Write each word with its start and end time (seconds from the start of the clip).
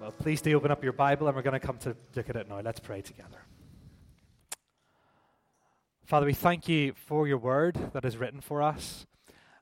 Well, 0.00 0.12
please 0.12 0.40
do 0.40 0.54
open 0.54 0.70
up 0.70 0.82
your 0.82 0.94
Bible 0.94 1.26
and 1.26 1.36
we're 1.36 1.42
going 1.42 1.60
to 1.60 1.66
come 1.66 1.76
to 1.80 1.94
look 2.16 2.30
at 2.30 2.36
it 2.36 2.48
now. 2.48 2.62
Let's 2.62 2.80
pray 2.80 3.02
together. 3.02 3.44
Father, 6.06 6.24
we 6.24 6.32
thank 6.32 6.70
you 6.70 6.94
for 6.94 7.28
your 7.28 7.36
word 7.36 7.90
that 7.92 8.06
is 8.06 8.16
written 8.16 8.40
for 8.40 8.62
us. 8.62 9.04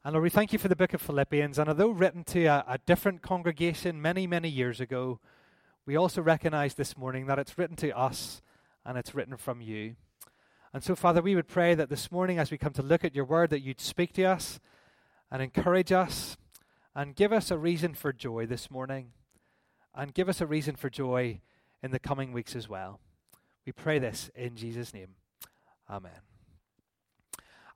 And 0.05 0.13
Lord, 0.13 0.23
we 0.23 0.31
thank 0.31 0.53
you 0.53 0.59
for 0.61 0.69
the 0.69 0.77
book 0.77 0.95
of 0.95 1.03
Philippians. 1.03 1.59
And 1.59 1.69
although 1.69 1.91
written 1.91 2.23
to 2.23 2.45
a, 2.45 2.65
a 2.69 2.79
different 2.87 3.21
congregation 3.21 4.01
many, 4.01 4.29
many 4.29 4.49
years 4.49 4.81
ago, 4.81 5.19
we 5.87 5.97
also 5.97 6.23
recognize 6.23 6.75
this 6.75 6.97
morning 6.97 7.27
that 7.27 7.41
it's 7.41 7.59
written 7.59 7.75
to 7.79 7.99
us 7.99 8.41
and 8.87 8.97
it's 8.97 9.17
written 9.17 9.37
from 9.37 9.61
you. 9.61 9.97
And 10.73 10.85
so, 10.85 10.95
Father, 10.95 11.21
we 11.21 11.35
would 11.35 11.49
pray 11.49 11.75
that 11.75 11.89
this 11.91 12.13
morning, 12.13 12.39
as 12.39 12.53
we 12.53 12.59
come 12.59 12.75
to 12.75 12.83
look 12.83 13.05
at 13.05 13.17
your 13.17 13.25
word, 13.25 13.51
that 13.51 13.63
you'd 13.63 13.81
speak 13.81 14.13
to 14.13 14.23
us 14.23 14.61
and 15.33 15.43
encourage 15.43 15.91
us 15.91 16.37
and 16.95 17.17
give 17.17 17.33
us 17.33 17.51
a 17.51 17.59
reason 17.59 17.93
for 17.93 18.13
joy 18.13 18.47
this 18.47 18.71
morning 18.71 19.11
and 19.99 20.15
give 20.15 20.29
us 20.29 20.41
a 20.41 20.47
reason 20.47 20.77
for 20.77 20.89
joy 20.89 21.41
in 21.83 21.91
the 21.91 21.99
coming 21.99 22.33
weeks 22.33 22.55
as 22.55 22.69
well. 22.69 23.01
We 23.67 23.73
pray 23.73 23.99
this 23.99 24.31
in 24.35 24.55
Jesus' 24.55 24.95
name. 24.95 25.17
Amen. 25.91 26.21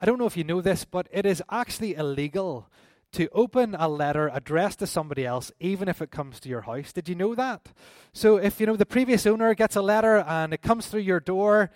I 0.00 0.06
don't 0.06 0.18
know 0.18 0.26
if 0.26 0.36
you 0.36 0.44
know 0.44 0.60
this, 0.60 0.84
but 0.84 1.08
it 1.10 1.26
is 1.26 1.42
actually 1.50 1.94
illegal 1.94 2.70
to 3.12 3.28
open 3.32 3.74
a 3.78 3.88
letter 3.88 4.30
addressed 4.32 4.78
to 4.78 4.86
somebody 4.86 5.26
else, 5.26 5.52
even 5.60 5.88
if 5.88 6.00
it 6.00 6.10
comes 6.10 6.40
to 6.40 6.48
your 6.48 6.62
house. 6.62 6.92
Did 6.92 7.08
you 7.08 7.14
know 7.14 7.34
that? 7.34 7.72
So, 8.12 8.36
if 8.36 8.58
you 8.58 8.66
know 8.66 8.76
the 8.76 8.86
previous 8.86 9.26
owner 9.26 9.52
gets 9.54 9.76
a 9.76 9.82
letter 9.82 10.18
and 10.20 10.54
it 10.54 10.62
comes 10.62 10.86
through 10.86 11.00
your 11.00 11.20
door, 11.20 11.70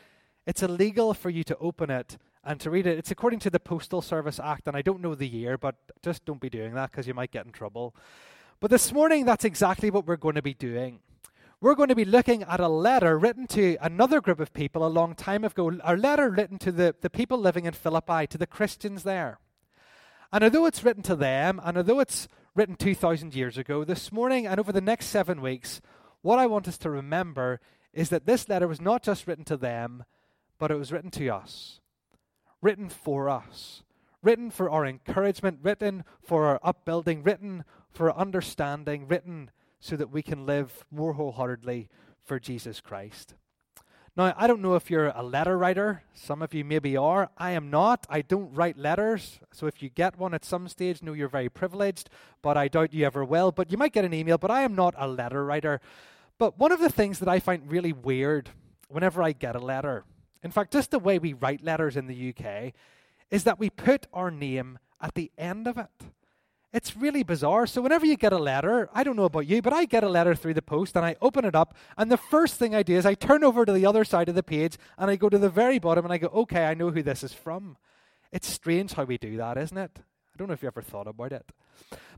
it's 0.46 0.62
illegal 0.62 1.12
for 1.12 1.28
you 1.28 1.44
to 1.44 1.58
open 1.58 1.90
it 1.90 2.16
and 2.42 2.58
to 2.60 2.70
read 2.70 2.86
it. 2.86 2.98
It's 2.98 3.10
according 3.10 3.40
to 3.40 3.50
the 3.50 3.60
Postal 3.60 4.00
Service 4.00 4.40
Act, 4.42 4.68
and 4.68 4.76
I 4.76 4.82
don't 4.82 5.02
know 5.02 5.14
the 5.14 5.28
year, 5.28 5.58
but 5.58 5.74
just 6.02 6.24
don't 6.24 6.40
be 6.40 6.48
doing 6.48 6.72
that 6.74 6.92
because 6.92 7.06
you 7.06 7.14
might 7.14 7.32
get 7.32 7.46
in 7.46 7.52
trouble. 7.52 7.94
But 8.58 8.70
this 8.70 8.90
morning, 8.90 9.26
that's 9.26 9.44
exactly 9.44 9.90
what 9.90 10.06
we're 10.06 10.16
going 10.16 10.36
to 10.36 10.42
be 10.42 10.54
doing. 10.54 11.00
We're 11.60 11.74
going 11.74 11.90
to 11.90 11.94
be 11.94 12.06
looking 12.06 12.42
at 12.42 12.58
a 12.58 12.68
letter 12.68 13.18
written 13.18 13.46
to 13.48 13.76
another 13.82 14.22
group 14.22 14.40
of 14.40 14.54
people 14.54 14.86
a 14.86 14.88
long 14.88 15.14
time 15.14 15.44
ago, 15.44 15.78
a 15.84 15.94
letter 15.94 16.30
written 16.30 16.58
to 16.60 16.72
the, 16.72 16.94
the 17.02 17.10
people 17.10 17.36
living 17.36 17.66
in 17.66 17.74
Philippi, 17.74 18.26
to 18.28 18.38
the 18.38 18.46
Christians 18.46 19.02
there. 19.02 19.40
And 20.32 20.42
although 20.42 20.64
it's 20.64 20.82
written 20.82 21.02
to 21.02 21.14
them, 21.14 21.60
and 21.62 21.76
although 21.76 22.00
it's 22.00 22.28
written 22.54 22.76
2,000 22.76 23.34
years 23.34 23.58
ago, 23.58 23.84
this 23.84 24.10
morning 24.10 24.46
and 24.46 24.58
over 24.58 24.72
the 24.72 24.80
next 24.80 25.06
seven 25.06 25.42
weeks, 25.42 25.82
what 26.22 26.38
I 26.38 26.46
want 26.46 26.66
us 26.66 26.78
to 26.78 26.90
remember 26.90 27.60
is 27.92 28.08
that 28.08 28.24
this 28.24 28.48
letter 28.48 28.66
was 28.66 28.80
not 28.80 29.02
just 29.02 29.26
written 29.26 29.44
to 29.44 29.58
them, 29.58 30.04
but 30.58 30.70
it 30.70 30.78
was 30.78 30.92
written 30.92 31.10
to 31.10 31.28
us, 31.28 31.80
written 32.62 32.88
for 32.88 33.28
us, 33.28 33.82
written 34.22 34.50
for 34.50 34.70
our 34.70 34.86
encouragement, 34.86 35.58
written 35.62 36.04
for 36.22 36.46
our 36.46 36.60
upbuilding, 36.62 37.22
written 37.22 37.64
for 37.96 38.16
understanding, 38.16 39.08
written 39.08 39.50
so 39.80 39.96
that 39.96 40.10
we 40.10 40.22
can 40.22 40.44
live 40.44 40.84
more 40.90 41.14
wholeheartedly 41.14 41.88
for 42.22 42.38
Jesus 42.38 42.80
Christ. 42.80 43.34
Now, 44.16 44.34
I 44.36 44.46
don't 44.46 44.62
know 44.62 44.76
if 44.76 44.90
you're 44.90 45.12
a 45.14 45.22
letter 45.22 45.58
writer. 45.58 46.02
Some 46.14 46.42
of 46.42 46.54
you 46.54 46.64
maybe 46.64 46.96
are. 46.96 47.30
I 47.36 47.52
am 47.52 47.70
not. 47.70 48.06
I 48.08 48.22
don't 48.22 48.54
write 48.54 48.78
letters. 48.78 49.40
So 49.52 49.66
if 49.66 49.82
you 49.82 49.88
get 49.88 50.18
one 50.18 50.34
at 50.34 50.44
some 50.44 50.68
stage, 50.68 51.02
know 51.02 51.12
you're 51.12 51.28
very 51.28 51.48
privileged, 51.48 52.08
but 52.42 52.56
I 52.56 52.68
doubt 52.68 52.94
you 52.94 53.04
ever 53.04 53.24
will. 53.24 53.50
But 53.50 53.70
you 53.70 53.78
might 53.78 53.92
get 53.92 54.04
an 54.04 54.14
email, 54.14 54.38
but 54.38 54.50
I 54.50 54.62
am 54.62 54.74
not 54.74 54.94
a 54.96 55.08
letter 55.08 55.44
writer. 55.44 55.80
But 56.38 56.58
one 56.58 56.72
of 56.72 56.80
the 56.80 56.88
things 56.88 57.18
that 57.18 57.28
I 57.28 57.40
find 57.40 57.70
really 57.70 57.92
weird 57.92 58.50
whenever 58.88 59.22
I 59.22 59.32
get 59.32 59.56
a 59.56 59.58
letter, 59.58 60.04
in 60.42 60.50
fact, 60.50 60.72
just 60.72 60.90
the 60.90 60.98
way 60.98 61.18
we 61.18 61.32
write 61.32 61.64
letters 61.64 61.96
in 61.96 62.06
the 62.06 62.34
UK, 62.34 62.72
is 63.30 63.44
that 63.44 63.58
we 63.58 63.68
put 63.68 64.06
our 64.12 64.30
name 64.30 64.78
at 65.00 65.14
the 65.14 65.30
end 65.36 65.66
of 65.66 65.76
it. 65.76 65.90
It's 66.76 66.94
really 66.94 67.22
bizarre. 67.22 67.66
So, 67.66 67.80
whenever 67.80 68.04
you 68.04 68.18
get 68.18 68.34
a 68.34 68.38
letter, 68.38 68.90
I 68.92 69.02
don't 69.02 69.16
know 69.16 69.24
about 69.24 69.46
you, 69.46 69.62
but 69.62 69.72
I 69.72 69.86
get 69.86 70.04
a 70.04 70.10
letter 70.10 70.34
through 70.34 70.52
the 70.52 70.60
post 70.60 70.94
and 70.94 71.06
I 71.06 71.16
open 71.22 71.46
it 71.46 71.54
up, 71.54 71.74
and 71.96 72.12
the 72.12 72.18
first 72.18 72.56
thing 72.56 72.74
I 72.74 72.82
do 72.82 72.94
is 72.94 73.06
I 73.06 73.14
turn 73.14 73.42
over 73.42 73.64
to 73.64 73.72
the 73.72 73.86
other 73.86 74.04
side 74.04 74.28
of 74.28 74.34
the 74.34 74.42
page 74.42 74.76
and 74.98 75.10
I 75.10 75.16
go 75.16 75.30
to 75.30 75.38
the 75.38 75.48
very 75.48 75.78
bottom 75.78 76.04
and 76.04 76.12
I 76.12 76.18
go, 76.18 76.26
okay, 76.26 76.66
I 76.66 76.74
know 76.74 76.90
who 76.90 77.02
this 77.02 77.22
is 77.22 77.32
from. 77.32 77.78
It's 78.30 78.46
strange 78.46 78.92
how 78.92 79.04
we 79.04 79.16
do 79.16 79.38
that, 79.38 79.56
isn't 79.56 79.78
it? 79.78 80.00
I 80.00 80.36
don't 80.36 80.48
know 80.48 80.52
if 80.52 80.60
you 80.60 80.66
ever 80.66 80.82
thought 80.82 81.06
about 81.06 81.32
it. 81.32 81.50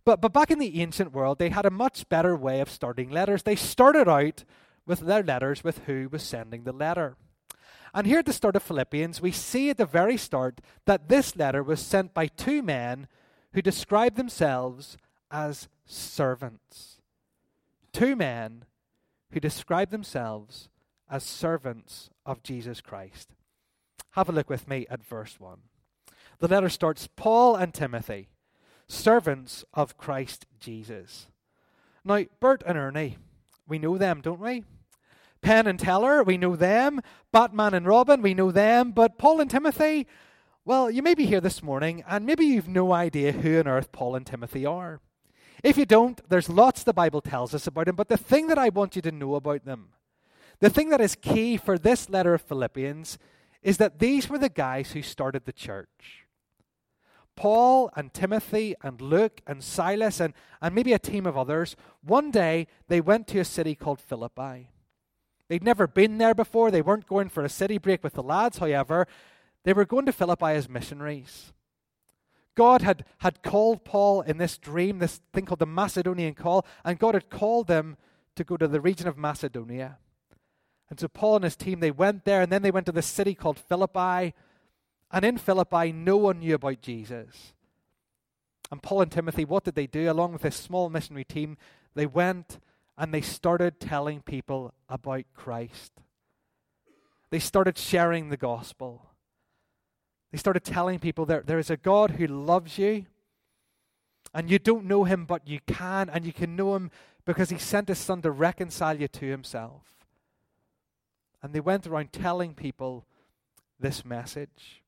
But, 0.05 0.21
but 0.21 0.33
back 0.33 0.51
in 0.51 0.59
the 0.59 0.81
ancient 0.81 1.13
world, 1.13 1.39
they 1.39 1.51
had 1.51 1.65
a 1.65 1.71
much 1.71 2.09
better 2.09 2.35
way 2.35 2.61
of 2.61 2.69
starting 2.69 3.11
letters. 3.11 3.45
They 3.45 3.55
started 3.55 4.09
out 4.09 4.43
with 4.85 4.99
their 4.99 5.23
letters 5.23 5.63
with 5.63 5.85
who 5.87 6.09
was 6.11 6.25
sending 6.25 6.65
the 6.65 6.73
letter. 6.73 7.15
And 7.95 8.09
here 8.09 8.19
at 8.19 8.27
the 8.27 8.33
start 8.33 8.57
of 8.57 8.65
Philippians, 8.65 9.21
we 9.21 9.31
see 9.31 9.71
at 9.71 9.77
the 9.77 9.87
very 9.87 10.17
start 10.17 10.61
that 10.85 11.09
this 11.09 11.37
letter 11.37 11.63
was 11.63 11.81
sent 11.81 12.13
by 12.13 12.27
two 12.27 12.61
men 12.61 13.07
who 13.53 13.63
describe 13.63 14.17
themselves 14.17 14.97
as 15.31 15.69
servants. 15.87 17.01
Two 17.93 18.17
men 18.17 18.65
who 19.33 19.41
describe 19.41 19.91
themselves 19.91 20.69
as 21.11 21.25
servants 21.25 22.11
of 22.27 22.43
Jesus 22.43 22.81
Christ. 22.81 23.31
Have 24.13 24.29
a 24.29 24.33
look 24.33 24.51
with 24.51 24.69
me 24.69 24.87
at 24.91 25.05
verse 25.05 25.39
1. 25.39 25.59
The 26.39 26.49
letter 26.49 26.69
starts 26.69 27.09
Paul 27.17 27.57
and 27.57 27.75
Timothy, 27.75 28.29
servants 28.87 29.65
of 29.75 29.97
Christ 29.97 30.47
Jesus. 30.61 31.29
Now, 32.05 32.25
Bert 32.41 32.63
and 32.67 32.79
Ernie, 32.79 33.19
we 33.67 33.79
know 33.79 33.99
them, 33.99 34.21
don't 34.21 34.41
we? 34.41 34.65
Penn 35.41 35.67
and 35.67 35.79
Teller, 35.79 36.23
we 36.23 36.37
know 36.37 36.57
them. 36.57 37.01
Batman 37.33 37.75
and 37.75 37.87
Robin, 37.87 38.23
we 38.23 38.35
know 38.35 38.51
them. 38.51 38.93
But 38.93 39.19
Paul 39.19 39.41
and 39.41 39.51
Timothy, 39.51 40.07
well, 40.69 40.91
you 40.91 41.03
may 41.03 41.15
be 41.15 41.25
here 41.25 41.41
this 41.41 41.63
morning 41.63 42.05
and 42.07 42.27
maybe 42.27 42.45
you've 42.45 42.69
no 42.69 42.93
idea 42.93 43.33
who 43.33 43.59
on 43.59 43.67
earth 43.67 43.91
Paul 43.91 44.15
and 44.15 44.27
Timothy 44.27 44.67
are. 44.67 45.01
If 45.65 45.79
you 45.79 45.87
don't, 45.87 46.21
there's 46.29 46.51
lots 46.51 46.83
the 46.83 46.93
Bible 46.93 47.23
tells 47.23 47.55
us 47.55 47.67
about 47.67 47.87
them, 47.87 47.97
but 47.97 48.11
the 48.11 48.19
thing 48.19 48.49
that 48.49 48.59
I 48.59 48.69
want 48.69 48.95
you 48.95 49.01
to 49.01 49.11
know 49.11 49.35
about 49.37 49.65
them, 49.65 49.95
the 50.61 50.69
thing 50.69 50.91
that 50.91 51.01
is 51.01 51.15
key 51.15 51.57
for 51.57 51.79
this 51.79 52.11
letter 52.11 52.35
of 52.35 52.43
Philippians, 52.43 53.17
is 53.63 53.79
that 53.79 53.99
these 53.99 54.29
were 54.29 54.37
the 54.37 54.51
guys 54.51 54.91
who 54.91 55.01
started 55.01 55.47
the 55.47 55.55
church. 55.55 56.27
Paul 57.35 57.91
and 57.97 58.13
Timothy 58.13 58.75
and 58.83 59.01
Luke 59.01 59.41
and 59.47 59.65
Silas 59.65 60.21
and, 60.21 60.35
and 60.61 60.75
maybe 60.75 60.93
a 60.93 60.99
team 60.99 61.25
of 61.25 61.39
others, 61.39 61.77
one 62.03 62.31
day 62.31 62.67
they 62.89 63.01
went 63.01 63.27
to 63.29 63.39
a 63.39 63.45
city 63.47 63.75
called 63.75 64.03
Philippi. 64.03 64.69
They'd 65.49 65.65
never 65.65 65.87
been 65.87 66.19
there 66.19 66.35
before. 66.35 66.71
They 66.71 66.83
weren't 66.83 67.09
going 67.09 67.31
for 67.31 67.43
a 67.43 67.49
city 67.49 67.79
break 67.79 68.05
with 68.05 68.13
the 68.13 68.23
lads, 68.23 68.59
however, 68.59 69.07
they 69.69 69.75
were 69.75 69.85
going 69.85 70.07
to 70.07 70.13
Philippi 70.13 70.47
as 70.47 70.67
missionaries. 70.67 71.53
God 72.55 72.81
had, 72.81 73.05
had 73.19 73.43
called 73.43 73.85
Paul 73.85 74.23
in 74.23 74.39
this 74.39 74.57
dream, 74.57 74.99
this 74.99 75.21
thing 75.35 75.45
called 75.45 75.59
the 75.59 75.67
Macedonian 75.67 76.33
call, 76.33 76.65
and 76.87 76.99
God 76.99 77.13
had 77.13 77.29
called 77.29 77.67
them 77.67 77.99
to 78.37 78.45
go 78.45 78.57
to 78.57 78.67
the 78.67 78.81
region 78.81 79.07
of 79.07 79.19
Macedonia. 79.19 79.99
And 80.89 80.99
so 80.99 81.07
Paul 81.07 81.37
and 81.37 81.45
his 81.45 81.55
team, 81.55 81.81
they 81.81 81.91
went 81.91 82.25
there, 82.25 82.41
and 82.41 82.51
then 82.51 82.63
they 82.63 82.71
went 82.71 82.87
to 82.87 82.93
this 82.93 83.05
city 83.05 83.35
called 83.35 83.59
Philippi. 83.59 84.33
And 85.11 85.23
in 85.23 85.37
Philippi, 85.37 85.93
no 85.93 86.17
one 86.17 86.39
knew 86.39 86.55
about 86.55 86.81
Jesus. 86.81 87.53
And 88.73 88.83
Paul 88.83 89.03
and 89.03 89.13
Timothy, 89.13 89.45
what 89.45 89.65
did 89.65 89.75
they 89.75 89.87
do? 89.87 90.11
Along 90.11 90.33
with 90.33 90.41
this 90.41 90.57
small 90.57 90.89
missionary 90.89 91.25
team, 91.25 91.59
they 91.95 92.07
went 92.07 92.59
and 92.97 93.13
they 93.13 93.21
started 93.21 93.81
telling 93.81 94.23
people 94.23 94.73
about 94.89 95.27
Christ. 95.35 95.93
They 97.29 97.39
started 97.39 97.77
sharing 97.77 98.31
the 98.31 98.39
gospel. 98.39 99.08
They 100.31 100.39
started 100.39 100.65
telling 100.65 100.99
people 100.99 101.25
there, 101.25 101.43
there 101.45 101.59
is 101.59 101.71
a 101.71 101.77
God 101.77 102.13
who 102.13 102.27
loves 102.27 102.79
you, 102.79 103.07
and 104.35 104.51
you 104.51 104.59
don't 104.59 104.85
know 104.85 105.05
him, 105.05 105.25
but 105.25 105.49
you 105.49 105.61
can, 105.67 106.11
and 106.11 106.27
you 106.27 106.33
can 106.33 106.55
know 106.55 106.75
him 106.77 106.91
because 107.25 107.51
he 107.51 107.59
sent 107.59 107.89
his 107.89 107.99
son 107.99 108.23
to 108.23 108.31
reconcile 108.31 109.01
you 109.01 109.09
to 109.09 109.27
himself. 109.27 109.83
And 111.43 111.53
they 111.53 111.61
went 111.61 111.87
around 111.87 112.13
telling 112.13 112.55
people 112.55 113.07
this 113.81 114.05
message. 114.05 114.83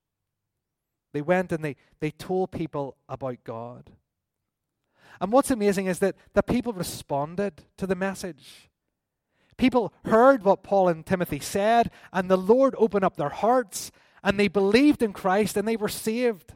They 1.12 1.22
went 1.22 1.52
and 1.52 1.64
they, 1.64 1.76
they 2.00 2.10
told 2.10 2.50
people 2.50 2.96
about 3.08 3.44
God. 3.44 3.90
And 5.20 5.32
what's 5.32 5.50
amazing 5.50 5.86
is 5.86 5.98
that 6.00 6.16
the 6.34 6.42
people 6.42 6.72
responded 6.72 7.64
to 7.76 7.86
the 7.86 7.94
message. 7.94 8.70
People 9.56 9.92
heard 10.06 10.44
what 10.44 10.62
Paul 10.62 10.88
and 10.88 11.04
Timothy 11.04 11.40
said, 11.40 11.90
and 12.12 12.30
the 12.30 12.38
Lord 12.38 12.74
opened 12.78 13.04
up 13.04 13.16
their 13.16 13.28
hearts 13.28 13.90
and 14.22 14.38
they 14.38 14.48
believed 14.48 15.02
in 15.02 15.12
Christ 15.12 15.56
and 15.56 15.66
they 15.66 15.76
were 15.76 15.88
saved. 15.88 16.54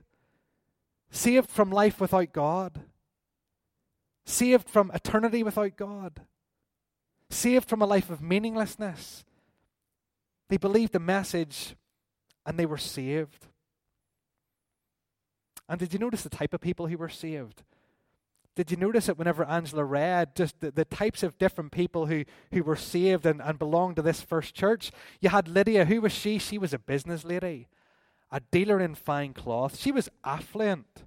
Saved 1.11 1.49
from 1.49 1.71
life 1.71 2.01
without 2.01 2.33
God. 2.33 2.83
Saved 4.27 4.69
from 4.69 4.91
eternity 4.93 5.43
without 5.43 5.77
God. 5.77 6.23
Saved 7.31 7.69
from 7.69 7.83
a 7.83 7.87
life 7.87 8.11
of 8.11 8.21
meaninglessness. 8.21 9.25
They 10.49 10.57
believed 10.57 10.93
the 10.93 11.01
message 11.01 11.77
and 12.45 12.59
they 12.59 12.67
were 12.67 12.79
saved. 12.79 13.47
And 15.69 15.79
did 15.79 15.93
you 15.93 15.99
notice 15.99 16.23
the 16.23 16.29
type 16.29 16.53
of 16.53 16.61
people 16.61 16.87
who 16.87 16.99
were 16.99 17.09
saved? 17.09 17.63
Did 18.55 18.71
you 18.71 18.77
notice 18.77 19.09
it 19.09 19.19
whenever 19.19 19.45
Angela 19.45 19.85
read 19.85 20.37
just 20.37 20.61
the, 20.61 20.71
the 20.71 20.85
types 20.85 21.25
of 21.25 21.39
different 21.39 21.73
people 21.73 22.07
who, 22.07 22.25
who 22.53 22.63
were 22.63 22.77
saved 22.77 23.27
and, 23.27 23.43
and 23.43 23.59
belonged 23.59 23.97
to 23.97 24.03
this 24.03 24.21
first 24.21 24.55
church? 24.55 24.93
You 25.21 25.31
had 25.31 25.49
Lydia. 25.49 25.87
Who 25.87 26.01
was 26.01 26.13
she? 26.13 26.39
She 26.39 26.57
was 26.57 26.73
a 26.73 26.79
business 26.79 27.25
lady, 27.25 27.69
a 28.31 28.41
dealer 28.53 28.81
in 28.81 28.95
fine 28.95 29.33
cloth. 29.33 29.77
She 29.77 29.91
was 29.91 30.09
affluent. 30.23 31.05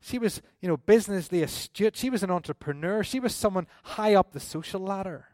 She 0.00 0.18
was, 0.18 0.40
you 0.60 0.68
know, 0.68 0.76
businessly 0.76 1.42
astute. 1.42 1.96
She 1.96 2.10
was 2.10 2.22
an 2.22 2.30
entrepreneur. 2.30 3.02
She 3.02 3.18
was 3.18 3.34
someone 3.34 3.66
high 3.82 4.14
up 4.14 4.32
the 4.32 4.40
social 4.40 4.80
ladder. 4.80 5.26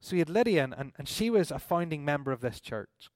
So 0.00 0.16
you 0.16 0.20
had 0.20 0.30
Lydia, 0.30 0.68
and, 0.76 0.92
and 0.96 1.08
she 1.08 1.30
was 1.30 1.50
a 1.50 1.58
founding 1.58 2.04
member 2.04 2.32
of 2.32 2.40
this 2.40 2.60
church. 2.60 3.10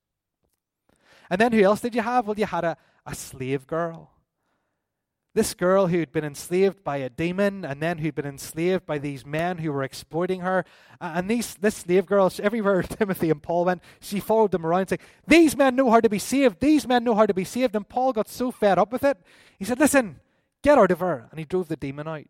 And 1.31 1.41
then 1.41 1.53
who 1.53 1.63
else 1.63 1.81
did 1.81 1.95
you 1.95 2.03
have? 2.03 2.27
Well, 2.27 2.39
you 2.39 2.47
had 2.47 2.65
a, 2.65 2.77
a 3.07 3.15
slave 3.15 3.67
girl. 3.67 4.14
This 5.35 5.53
girl 5.53 5.89
who'd 5.89 6.13
been 6.13 6.25
enslaved 6.25 6.85
by 6.85 6.99
a 6.99 7.11
demon 7.11 7.65
and 7.65 7.83
then 7.83 7.99
who'd 7.99 8.15
been 8.15 8.25
enslaved 8.25 8.87
by 8.87 8.99
these 8.99 9.27
men 9.27 9.59
who 9.59 9.73
were 9.73 9.83
exploiting 9.83 10.43
her. 10.43 10.65
And 11.01 11.29
these, 11.29 11.57
this 11.57 11.75
slave 11.79 12.07
girl, 12.07 12.33
everywhere 12.41 12.83
Timothy 12.83 13.31
and 13.31 13.43
Paul 13.43 13.65
went, 13.65 13.83
she 14.01 14.21
followed 14.21 14.53
them 14.53 14.65
around 14.65 14.89
saying, 14.89 15.01
These 15.27 15.57
men 15.57 15.75
know 15.75 15.91
how 15.91 16.01
to 16.01 16.09
be 16.09 16.21
saved. 16.21 16.61
These 16.61 16.87
men 16.87 17.03
know 17.03 17.17
how 17.17 17.27
to 17.27 17.35
be 17.35 17.43
saved. 17.43 17.75
And 17.75 17.89
Paul 17.89 18.13
got 18.13 18.29
so 18.29 18.53
fed 18.53 18.79
up 18.79 18.93
with 18.93 19.03
it, 19.03 19.19
he 19.59 19.65
said, 19.65 19.81
Listen, 19.81 20.21
get 20.63 20.79
out 20.79 20.93
of 20.93 21.01
her. 21.01 21.27
And 21.31 21.41
he 21.41 21.45
drove 21.45 21.67
the 21.67 21.77
demon 21.77 22.07
out. 22.07 22.27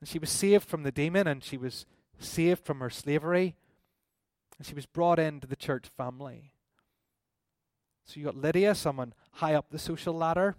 And 0.00 0.08
she 0.08 0.18
was 0.18 0.30
saved 0.30 0.68
from 0.68 0.82
the 0.82 0.92
demon 0.92 1.26
and 1.26 1.42
she 1.42 1.56
was 1.56 1.86
saved 2.18 2.64
from 2.64 2.80
her 2.80 2.90
slavery. 2.90 3.56
And 4.58 4.66
she 4.66 4.74
was 4.74 4.84
brought 4.84 5.18
into 5.18 5.46
the 5.46 5.56
church 5.56 5.86
family. 5.96 6.52
So 8.04 8.20
you 8.20 8.26
got 8.26 8.36
Lydia, 8.36 8.74
someone 8.74 9.14
high 9.32 9.54
up 9.54 9.70
the 9.70 9.78
social 9.78 10.12
ladder. 10.14 10.56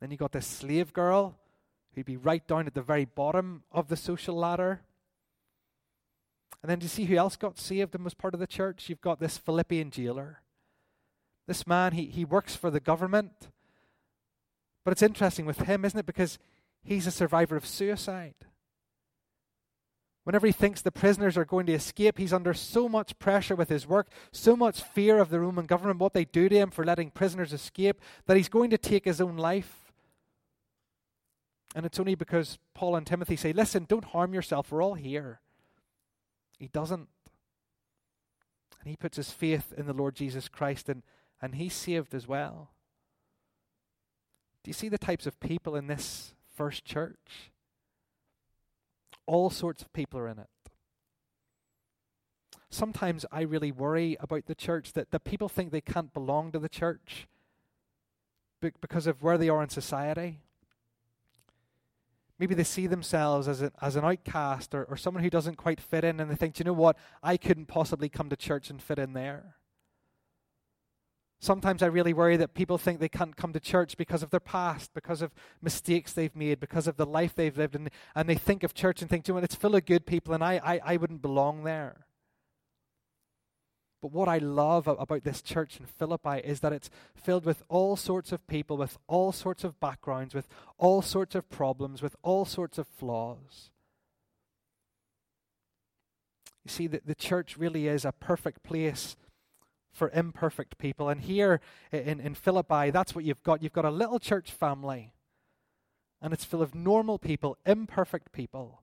Then 0.00 0.10
you 0.10 0.16
got 0.16 0.32
this 0.32 0.46
slave 0.46 0.92
girl 0.92 1.36
who'd 1.94 2.06
be 2.06 2.16
right 2.16 2.46
down 2.46 2.66
at 2.66 2.74
the 2.74 2.82
very 2.82 3.04
bottom 3.04 3.64
of 3.70 3.88
the 3.88 3.96
social 3.96 4.34
ladder. 4.34 4.80
And 6.62 6.70
then 6.70 6.78
do 6.78 6.84
you 6.84 6.88
see 6.88 7.04
who 7.04 7.16
else 7.16 7.36
got 7.36 7.58
saved 7.58 7.94
and 7.94 8.04
was 8.04 8.14
part 8.14 8.34
of 8.34 8.40
the 8.40 8.46
church? 8.46 8.88
You've 8.88 9.00
got 9.00 9.20
this 9.20 9.38
Philippian 9.38 9.90
jailer. 9.90 10.42
This 11.46 11.66
man, 11.66 11.92
he, 11.92 12.06
he 12.06 12.24
works 12.24 12.54
for 12.54 12.70
the 12.70 12.80
government. 12.80 13.48
But 14.84 14.92
it's 14.92 15.02
interesting 15.02 15.46
with 15.46 15.58
him, 15.60 15.84
isn't 15.84 15.98
it? 15.98 16.06
Because 16.06 16.38
he's 16.82 17.06
a 17.06 17.10
survivor 17.10 17.56
of 17.56 17.66
suicide. 17.66 18.34
Whenever 20.24 20.46
he 20.46 20.52
thinks 20.52 20.82
the 20.82 20.92
prisoners 20.92 21.36
are 21.36 21.44
going 21.44 21.66
to 21.66 21.72
escape, 21.72 22.18
he's 22.18 22.32
under 22.32 22.54
so 22.54 22.88
much 22.88 23.18
pressure 23.18 23.56
with 23.56 23.68
his 23.68 23.86
work, 23.86 24.08
so 24.32 24.54
much 24.54 24.82
fear 24.82 25.18
of 25.18 25.30
the 25.30 25.40
Roman 25.40 25.66
government, 25.66 25.98
what 25.98 26.12
they 26.12 26.26
do 26.26 26.48
to 26.48 26.56
him 26.56 26.70
for 26.70 26.84
letting 26.84 27.10
prisoners 27.10 27.52
escape, 27.52 28.00
that 28.26 28.36
he's 28.36 28.48
going 28.48 28.70
to 28.70 28.78
take 28.78 29.06
his 29.06 29.20
own 29.20 29.36
life. 29.36 29.79
And 31.74 31.86
it's 31.86 32.00
only 32.00 32.14
because 32.14 32.58
Paul 32.74 32.96
and 32.96 33.06
Timothy 33.06 33.36
say, 33.36 33.52
Listen, 33.52 33.86
don't 33.88 34.06
harm 34.06 34.34
yourself, 34.34 34.72
we're 34.72 34.82
all 34.82 34.94
here. 34.94 35.40
He 36.58 36.68
doesn't. 36.68 37.08
And 38.80 38.88
he 38.88 38.96
puts 38.96 39.16
his 39.16 39.30
faith 39.30 39.72
in 39.76 39.86
the 39.86 39.92
Lord 39.92 40.14
Jesus 40.14 40.48
Christ, 40.48 40.88
and, 40.88 41.02
and 41.40 41.54
he's 41.54 41.74
saved 41.74 42.14
as 42.14 42.26
well. 42.26 42.70
Do 44.62 44.68
you 44.68 44.74
see 44.74 44.88
the 44.88 44.98
types 44.98 45.26
of 45.26 45.40
people 45.40 45.76
in 45.76 45.86
this 45.86 46.34
first 46.54 46.84
church? 46.84 47.52
All 49.26 49.50
sorts 49.50 49.82
of 49.82 49.92
people 49.92 50.18
are 50.18 50.28
in 50.28 50.38
it. 50.38 50.48
Sometimes 52.70 53.26
I 53.32 53.42
really 53.42 53.72
worry 53.72 54.16
about 54.20 54.46
the 54.46 54.54
church 54.54 54.92
that, 54.92 55.10
that 55.10 55.24
people 55.24 55.48
think 55.48 55.70
they 55.70 55.80
can't 55.80 56.12
belong 56.12 56.52
to 56.52 56.58
the 56.58 56.68
church 56.68 57.26
because 58.60 59.06
of 59.06 59.22
where 59.22 59.38
they 59.38 59.48
are 59.48 59.62
in 59.62 59.68
society. 59.68 60.40
Maybe 62.40 62.54
they 62.54 62.64
see 62.64 62.86
themselves 62.86 63.48
as, 63.48 63.62
as 63.82 63.96
an 63.96 64.04
outcast 64.04 64.74
or, 64.74 64.84
or 64.84 64.96
someone 64.96 65.22
who 65.22 65.28
doesn't 65.28 65.56
quite 65.56 65.78
fit 65.78 66.04
in, 66.04 66.20
and 66.20 66.30
they 66.30 66.34
think, 66.34 66.58
you 66.58 66.64
know 66.64 66.72
what, 66.72 66.96
I 67.22 67.36
couldn't 67.36 67.66
possibly 67.66 68.08
come 68.08 68.30
to 68.30 68.36
church 68.36 68.70
and 68.70 68.82
fit 68.82 68.98
in 68.98 69.12
there. 69.12 69.56
Sometimes 71.38 71.82
I 71.82 71.86
really 71.86 72.14
worry 72.14 72.38
that 72.38 72.54
people 72.54 72.78
think 72.78 72.98
they 72.98 73.10
can't 73.10 73.36
come 73.36 73.52
to 73.52 73.60
church 73.60 73.98
because 73.98 74.22
of 74.22 74.30
their 74.30 74.40
past, 74.40 74.94
because 74.94 75.20
of 75.20 75.34
mistakes 75.60 76.14
they've 76.14 76.34
made, 76.34 76.60
because 76.60 76.86
of 76.86 76.96
the 76.96 77.04
life 77.04 77.34
they've 77.34 77.58
lived, 77.58 77.76
and, 77.76 77.90
and 78.14 78.26
they 78.26 78.36
think 78.36 78.62
of 78.62 78.72
church 78.72 79.02
and 79.02 79.10
think, 79.10 79.28
you 79.28 79.34
know, 79.34 79.40
it's 79.40 79.54
full 79.54 79.76
of 79.76 79.84
good 79.84 80.06
people, 80.06 80.32
and 80.32 80.42
I, 80.42 80.60
I, 80.64 80.80
I 80.82 80.96
wouldn't 80.96 81.20
belong 81.20 81.64
there. 81.64 82.06
But 84.02 84.12
what 84.12 84.28
I 84.28 84.38
love 84.38 84.88
about 84.88 85.24
this 85.24 85.42
church 85.42 85.78
in 85.78 85.84
Philippi 85.84 86.38
is 86.42 86.60
that 86.60 86.72
it's 86.72 86.88
filled 87.14 87.44
with 87.44 87.62
all 87.68 87.96
sorts 87.96 88.32
of 88.32 88.46
people, 88.46 88.78
with 88.78 88.96
all 89.06 89.30
sorts 89.30 89.62
of 89.62 89.78
backgrounds, 89.78 90.34
with 90.34 90.48
all 90.78 91.02
sorts 91.02 91.34
of 91.34 91.50
problems, 91.50 92.00
with 92.00 92.16
all 92.22 92.46
sorts 92.46 92.78
of 92.78 92.86
flaws. 92.86 93.70
You 96.64 96.70
see, 96.70 96.86
the, 96.86 97.02
the 97.04 97.14
church 97.14 97.58
really 97.58 97.88
is 97.88 98.04
a 98.04 98.12
perfect 98.12 98.62
place 98.62 99.16
for 99.92 100.10
imperfect 100.10 100.78
people. 100.78 101.08
And 101.08 101.20
here 101.20 101.60
in, 101.92 102.20
in 102.20 102.34
Philippi, 102.34 102.90
that's 102.90 103.14
what 103.14 103.24
you've 103.24 103.42
got. 103.42 103.62
You've 103.62 103.72
got 103.72 103.84
a 103.84 103.90
little 103.90 104.18
church 104.18 104.50
family, 104.50 105.12
and 106.22 106.32
it's 106.32 106.44
full 106.44 106.62
of 106.62 106.74
normal 106.74 107.18
people, 107.18 107.58
imperfect 107.66 108.32
people, 108.32 108.82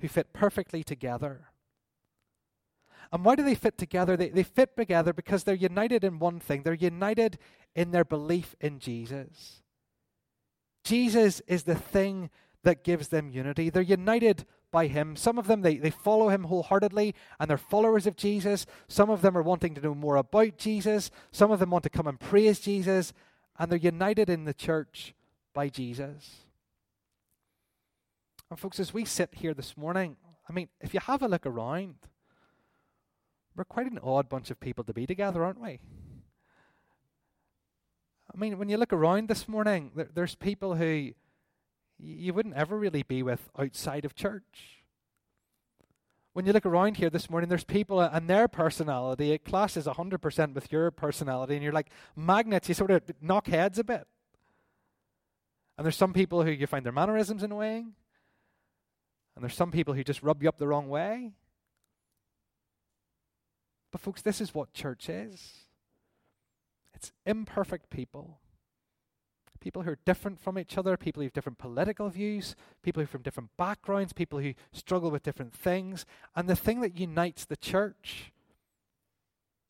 who 0.00 0.08
fit 0.08 0.32
perfectly 0.32 0.82
together. 0.82 1.50
And 3.12 3.24
why 3.24 3.34
do 3.34 3.42
they 3.42 3.54
fit 3.54 3.78
together? 3.78 4.16
They, 4.16 4.28
they 4.28 4.42
fit 4.42 4.76
together 4.76 5.12
because 5.12 5.44
they're 5.44 5.54
united 5.54 6.04
in 6.04 6.18
one 6.18 6.40
thing 6.40 6.62
they're 6.62 6.74
united 6.74 7.38
in 7.74 7.90
their 7.90 8.04
belief 8.04 8.54
in 8.60 8.78
Jesus. 8.78 9.62
Jesus 10.84 11.40
is 11.46 11.64
the 11.64 11.74
thing 11.74 12.30
that 12.64 12.84
gives 12.84 13.08
them 13.08 13.30
unity. 13.30 13.70
They're 13.70 13.82
united 13.82 14.44
by 14.70 14.86
him. 14.86 15.16
Some 15.16 15.38
of 15.38 15.46
them, 15.46 15.62
they, 15.62 15.76
they 15.76 15.90
follow 15.90 16.28
him 16.28 16.44
wholeheartedly 16.44 17.14
and 17.38 17.48
they're 17.48 17.56
followers 17.56 18.06
of 18.06 18.16
Jesus. 18.16 18.66
Some 18.88 19.10
of 19.10 19.22
them 19.22 19.36
are 19.36 19.42
wanting 19.42 19.74
to 19.74 19.80
know 19.80 19.94
more 19.94 20.16
about 20.16 20.58
Jesus. 20.58 21.10
Some 21.30 21.50
of 21.50 21.60
them 21.60 21.70
want 21.70 21.84
to 21.84 21.90
come 21.90 22.06
and 22.06 22.20
praise 22.20 22.60
Jesus. 22.60 23.12
And 23.58 23.70
they're 23.70 23.78
united 23.78 24.28
in 24.28 24.44
the 24.44 24.54
church 24.54 25.14
by 25.54 25.68
Jesus. 25.68 26.44
And, 28.50 28.58
folks, 28.58 28.80
as 28.80 28.94
we 28.94 29.04
sit 29.04 29.30
here 29.34 29.54
this 29.54 29.76
morning, 29.76 30.16
I 30.48 30.52
mean, 30.52 30.68
if 30.80 30.94
you 30.94 31.00
have 31.00 31.22
a 31.22 31.28
look 31.28 31.44
around, 31.44 31.96
we're 33.58 33.64
quite 33.64 33.90
an 33.90 33.98
odd 34.04 34.28
bunch 34.28 34.50
of 34.50 34.60
people 34.60 34.84
to 34.84 34.94
be 34.94 35.04
together, 35.04 35.44
aren't 35.44 35.60
we? 35.60 35.80
I 38.32 38.38
mean, 38.38 38.56
when 38.56 38.68
you 38.68 38.76
look 38.76 38.92
around 38.92 39.28
this 39.28 39.48
morning, 39.48 39.90
there, 39.96 40.08
there's 40.14 40.36
people 40.36 40.76
who 40.76 41.10
you 41.98 42.32
wouldn't 42.32 42.54
ever 42.54 42.78
really 42.78 43.02
be 43.02 43.24
with 43.24 43.50
outside 43.58 44.04
of 44.04 44.14
church. 44.14 44.84
When 46.34 46.46
you 46.46 46.52
look 46.52 46.66
around 46.66 46.98
here 46.98 47.10
this 47.10 47.28
morning, 47.28 47.48
there's 47.48 47.64
people 47.64 48.00
and 48.00 48.30
their 48.30 48.46
personality, 48.46 49.32
it 49.32 49.44
clashes 49.44 49.86
100% 49.86 50.54
with 50.54 50.70
your 50.70 50.92
personality, 50.92 51.54
and 51.54 51.62
you're 51.64 51.72
like 51.72 51.90
magnets, 52.14 52.68
you 52.68 52.74
sort 52.76 52.92
of 52.92 53.02
knock 53.20 53.48
heads 53.48 53.80
a 53.80 53.84
bit. 53.84 54.06
And 55.76 55.84
there's 55.84 55.96
some 55.96 56.12
people 56.12 56.44
who 56.44 56.52
you 56.52 56.68
find 56.68 56.86
their 56.86 56.92
mannerisms 56.92 57.42
annoying, 57.42 57.94
and 59.34 59.42
there's 59.42 59.56
some 59.56 59.72
people 59.72 59.94
who 59.94 60.04
just 60.04 60.22
rub 60.22 60.44
you 60.44 60.48
up 60.48 60.58
the 60.58 60.68
wrong 60.68 60.88
way. 60.88 61.32
But, 63.90 64.00
folks, 64.00 64.22
this 64.22 64.40
is 64.40 64.54
what 64.54 64.72
church 64.72 65.08
is 65.08 65.52
it's 66.94 67.12
imperfect 67.24 67.90
people 67.90 68.40
people 69.60 69.82
who 69.82 69.90
are 69.90 69.98
different 70.04 70.38
from 70.38 70.58
each 70.58 70.78
other, 70.78 70.96
people 70.96 71.20
who 71.20 71.26
have 71.26 71.32
different 71.32 71.58
political 71.58 72.08
views, 72.08 72.54
people 72.82 73.00
who 73.00 73.04
are 73.04 73.08
from 73.08 73.22
different 73.22 73.50
backgrounds, 73.56 74.12
people 74.12 74.38
who 74.38 74.54
struggle 74.72 75.10
with 75.10 75.22
different 75.22 75.54
things. 75.54 76.06
And 76.36 76.48
the 76.48 76.56
thing 76.56 76.80
that 76.80 76.98
unites 76.98 77.44
the 77.44 77.56
church, 77.56 78.32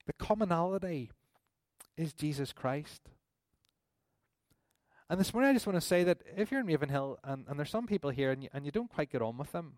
the 0.07 0.13
commonality, 0.13 1.11
is 1.97 2.13
Jesus 2.13 2.53
Christ. 2.53 3.03
And 5.11 5.19
this 5.19 5.33
morning, 5.33 5.51
I 5.51 5.55
just 5.55 5.67
want 5.67 5.81
to 5.81 5.87
say 5.87 6.05
that 6.05 6.19
if 6.37 6.51
you're 6.51 6.61
in 6.61 6.67
Ravenhill 6.67 7.19
and, 7.25 7.47
and 7.49 7.59
there's 7.59 7.71
some 7.71 7.87
people 7.87 8.11
here 8.11 8.31
and 8.31 8.43
you, 8.43 8.49
and 8.53 8.65
you 8.67 8.71
don't 8.71 8.93
quite 8.93 9.11
get 9.11 9.23
on 9.23 9.39
with 9.39 9.53
them, 9.53 9.75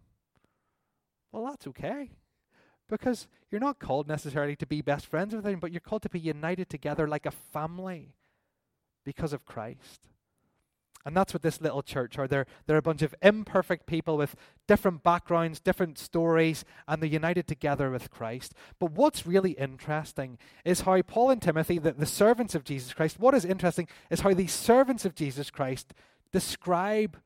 well, 1.31 1.45
that's 1.45 1.69
okay. 1.69 2.11
Because 2.91 3.29
you're 3.51 3.61
not 3.61 3.79
called 3.79 4.09
necessarily 4.09 4.57
to 4.57 4.67
be 4.67 4.83
best 4.83 5.07
friends 5.07 5.35
with 5.35 5.45
them, 5.45 5.61
but 5.61 5.73
you're 5.73 5.81
called 5.81 6.03
to 6.03 6.11
be 6.11 6.21
united 6.21 6.69
together 6.69 7.09
like 7.09 7.25
a 7.25 7.31
family 7.31 8.15
because 9.05 9.33
of 9.33 9.47
Christ. 9.47 10.09
And 11.07 11.17
that's 11.17 11.33
what 11.33 11.43
this 11.43 11.63
little 11.63 11.83
church 11.83 12.19
are. 12.19 12.29
They're, 12.29 12.47
they're 12.67 12.77
a 12.77 12.83
bunch 12.83 13.01
of 13.01 13.15
imperfect 13.23 13.87
people 13.87 14.19
with 14.19 14.37
different 14.67 15.03
backgrounds, 15.03 15.59
different 15.59 15.99
stories, 15.99 16.65
and 16.87 17.03
they're 17.03 17.09
united 17.09 17.47
together 17.47 17.91
with 17.91 18.11
Christ. 18.11 18.53
But 18.79 18.93
what's 18.93 19.27
really 19.27 19.53
interesting 19.53 20.37
is 20.63 20.83
how 20.83 21.01
Paul 21.01 21.31
and 21.31 21.41
Timothy, 21.41 21.79
the, 21.79 21.93
the 21.93 22.05
servants 22.05 22.55
of 22.55 22.65
Jesus 22.65 22.93
Christ, 22.93 23.19
what 23.19 23.35
is 23.35 23.47
interesting 23.47 23.89
is 24.11 24.21
how 24.21 24.35
these 24.35 24.53
servants 24.53 25.07
of 25.07 25.15
Jesus 25.15 25.51
Christ 25.51 25.95
describe 26.33 27.17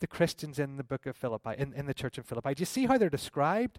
the 0.00 0.06
Christians 0.06 0.58
in 0.58 0.76
the 0.76 0.84
book 0.84 1.06
of 1.06 1.16
Philippi, 1.16 1.54
in, 1.56 1.72
in 1.72 1.86
the 1.86 1.94
church 1.94 2.18
of 2.18 2.26
Philippi. 2.26 2.54
Do 2.54 2.60
you 2.60 2.66
see 2.66 2.84
how 2.84 2.98
they're 2.98 3.08
described? 3.08 3.78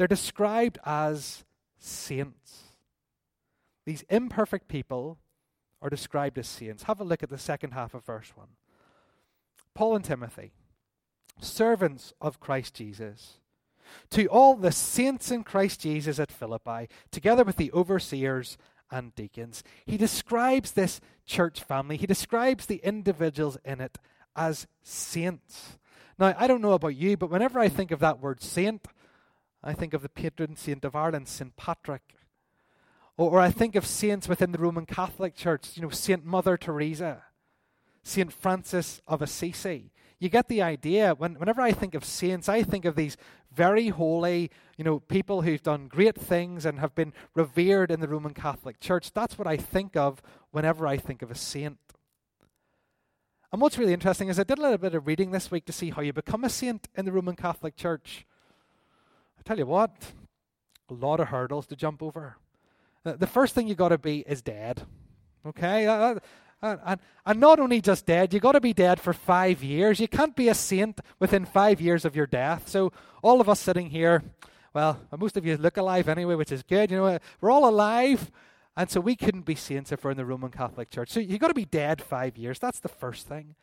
They're 0.00 0.06
described 0.06 0.78
as 0.86 1.44
saints. 1.78 2.62
These 3.84 4.02
imperfect 4.08 4.66
people 4.66 5.18
are 5.82 5.90
described 5.90 6.38
as 6.38 6.46
saints. 6.46 6.84
Have 6.84 7.00
a 7.00 7.04
look 7.04 7.22
at 7.22 7.28
the 7.28 7.36
second 7.36 7.72
half 7.72 7.92
of 7.92 8.06
verse 8.06 8.32
1. 8.34 8.46
Paul 9.74 9.96
and 9.96 10.02
Timothy, 10.02 10.52
servants 11.38 12.14
of 12.18 12.40
Christ 12.40 12.72
Jesus, 12.72 13.40
to 14.08 14.24
all 14.28 14.56
the 14.56 14.72
saints 14.72 15.30
in 15.30 15.44
Christ 15.44 15.82
Jesus 15.82 16.18
at 16.18 16.32
Philippi, 16.32 16.88
together 17.10 17.44
with 17.44 17.56
the 17.56 17.70
overseers 17.72 18.56
and 18.90 19.14
deacons. 19.14 19.62
He 19.84 19.98
describes 19.98 20.72
this 20.72 21.02
church 21.26 21.62
family, 21.62 21.98
he 21.98 22.06
describes 22.06 22.64
the 22.64 22.80
individuals 22.82 23.58
in 23.66 23.82
it 23.82 23.98
as 24.34 24.66
saints. 24.82 25.76
Now, 26.18 26.34
I 26.38 26.46
don't 26.46 26.62
know 26.62 26.72
about 26.72 26.96
you, 26.96 27.18
but 27.18 27.28
whenever 27.28 27.60
I 27.60 27.68
think 27.68 27.90
of 27.90 28.00
that 28.00 28.20
word 28.20 28.42
saint, 28.42 28.86
I 29.62 29.72
think 29.72 29.94
of 29.94 30.02
the 30.02 30.08
patron 30.08 30.56
saint 30.56 30.84
of 30.84 30.96
Ireland, 30.96 31.28
St. 31.28 31.54
Patrick. 31.56 32.14
Or, 33.16 33.32
or 33.32 33.40
I 33.40 33.50
think 33.50 33.76
of 33.76 33.86
saints 33.86 34.28
within 34.28 34.52
the 34.52 34.58
Roman 34.58 34.86
Catholic 34.86 35.34
Church, 35.34 35.70
you 35.74 35.82
know, 35.82 35.90
St. 35.90 36.24
Mother 36.24 36.56
Teresa, 36.56 37.24
St. 38.02 38.32
Francis 38.32 39.02
of 39.06 39.20
Assisi. 39.20 39.92
You 40.18 40.28
get 40.28 40.48
the 40.48 40.62
idea. 40.62 41.14
When, 41.14 41.34
whenever 41.34 41.62
I 41.62 41.72
think 41.72 41.94
of 41.94 42.04
saints, 42.04 42.48
I 42.48 42.62
think 42.62 42.84
of 42.84 42.94
these 42.94 43.16
very 43.52 43.88
holy, 43.88 44.50
you 44.76 44.84
know, 44.84 45.00
people 45.00 45.42
who've 45.42 45.62
done 45.62 45.88
great 45.88 46.16
things 46.16 46.66
and 46.66 46.78
have 46.78 46.94
been 46.94 47.12
revered 47.34 47.90
in 47.90 48.00
the 48.00 48.08
Roman 48.08 48.34
Catholic 48.34 48.80
Church. 48.80 49.12
That's 49.12 49.38
what 49.38 49.46
I 49.46 49.56
think 49.56 49.96
of 49.96 50.22
whenever 50.50 50.86
I 50.86 50.98
think 50.98 51.22
of 51.22 51.30
a 51.30 51.34
saint. 51.34 51.78
And 53.52 53.60
what's 53.60 53.78
really 53.78 53.94
interesting 53.94 54.28
is 54.28 54.38
I 54.38 54.44
did 54.44 54.58
a 54.58 54.62
little 54.62 54.78
bit 54.78 54.94
of 54.94 55.06
reading 55.06 55.32
this 55.32 55.50
week 55.50 55.64
to 55.64 55.72
see 55.72 55.90
how 55.90 56.02
you 56.02 56.12
become 56.12 56.44
a 56.44 56.50
saint 56.50 56.88
in 56.96 57.04
the 57.04 57.12
Roman 57.12 57.34
Catholic 57.34 57.74
Church. 57.74 58.26
Tell 59.50 59.58
you 59.58 59.66
what, 59.66 59.90
a 60.88 60.94
lot 60.94 61.18
of 61.18 61.26
hurdles 61.26 61.66
to 61.66 61.74
jump 61.74 62.04
over. 62.04 62.36
Uh, 63.04 63.14
the 63.14 63.26
first 63.26 63.52
thing 63.52 63.66
you 63.66 63.74
got 63.74 63.88
to 63.88 63.98
be 63.98 64.20
is 64.20 64.42
dead. 64.42 64.82
Okay? 65.44 65.88
Uh, 65.88 66.20
uh, 66.62 66.76
and, 66.84 67.00
and 67.26 67.40
not 67.40 67.58
only 67.58 67.80
just 67.80 68.06
dead, 68.06 68.32
you've 68.32 68.44
got 68.44 68.52
to 68.52 68.60
be 68.60 68.72
dead 68.72 69.00
for 69.00 69.12
five 69.12 69.64
years. 69.64 69.98
You 69.98 70.06
can't 70.06 70.36
be 70.36 70.48
a 70.48 70.54
saint 70.54 71.00
within 71.18 71.44
five 71.44 71.80
years 71.80 72.04
of 72.04 72.14
your 72.14 72.28
death. 72.28 72.68
So, 72.68 72.92
all 73.22 73.40
of 73.40 73.48
us 73.48 73.58
sitting 73.58 73.90
here, 73.90 74.22
well, 74.72 75.00
most 75.18 75.36
of 75.36 75.44
you 75.44 75.56
look 75.56 75.78
alive 75.78 76.08
anyway, 76.08 76.36
which 76.36 76.52
is 76.52 76.62
good. 76.62 76.92
You 76.92 76.98
know, 76.98 77.18
we're 77.40 77.50
all 77.50 77.68
alive. 77.68 78.30
And 78.76 78.88
so 78.88 79.00
we 79.00 79.16
couldn't 79.16 79.46
be 79.46 79.56
saints 79.56 79.90
if 79.90 80.04
we're 80.04 80.12
in 80.12 80.16
the 80.16 80.24
Roman 80.24 80.52
Catholic 80.52 80.90
Church. 80.90 81.10
So 81.10 81.18
you've 81.18 81.40
got 81.40 81.48
to 81.48 81.54
be 81.54 81.64
dead 81.64 82.00
five 82.00 82.38
years. 82.38 82.60
That's 82.60 82.78
the 82.78 82.88
first 82.88 83.26
thing. 83.26 83.56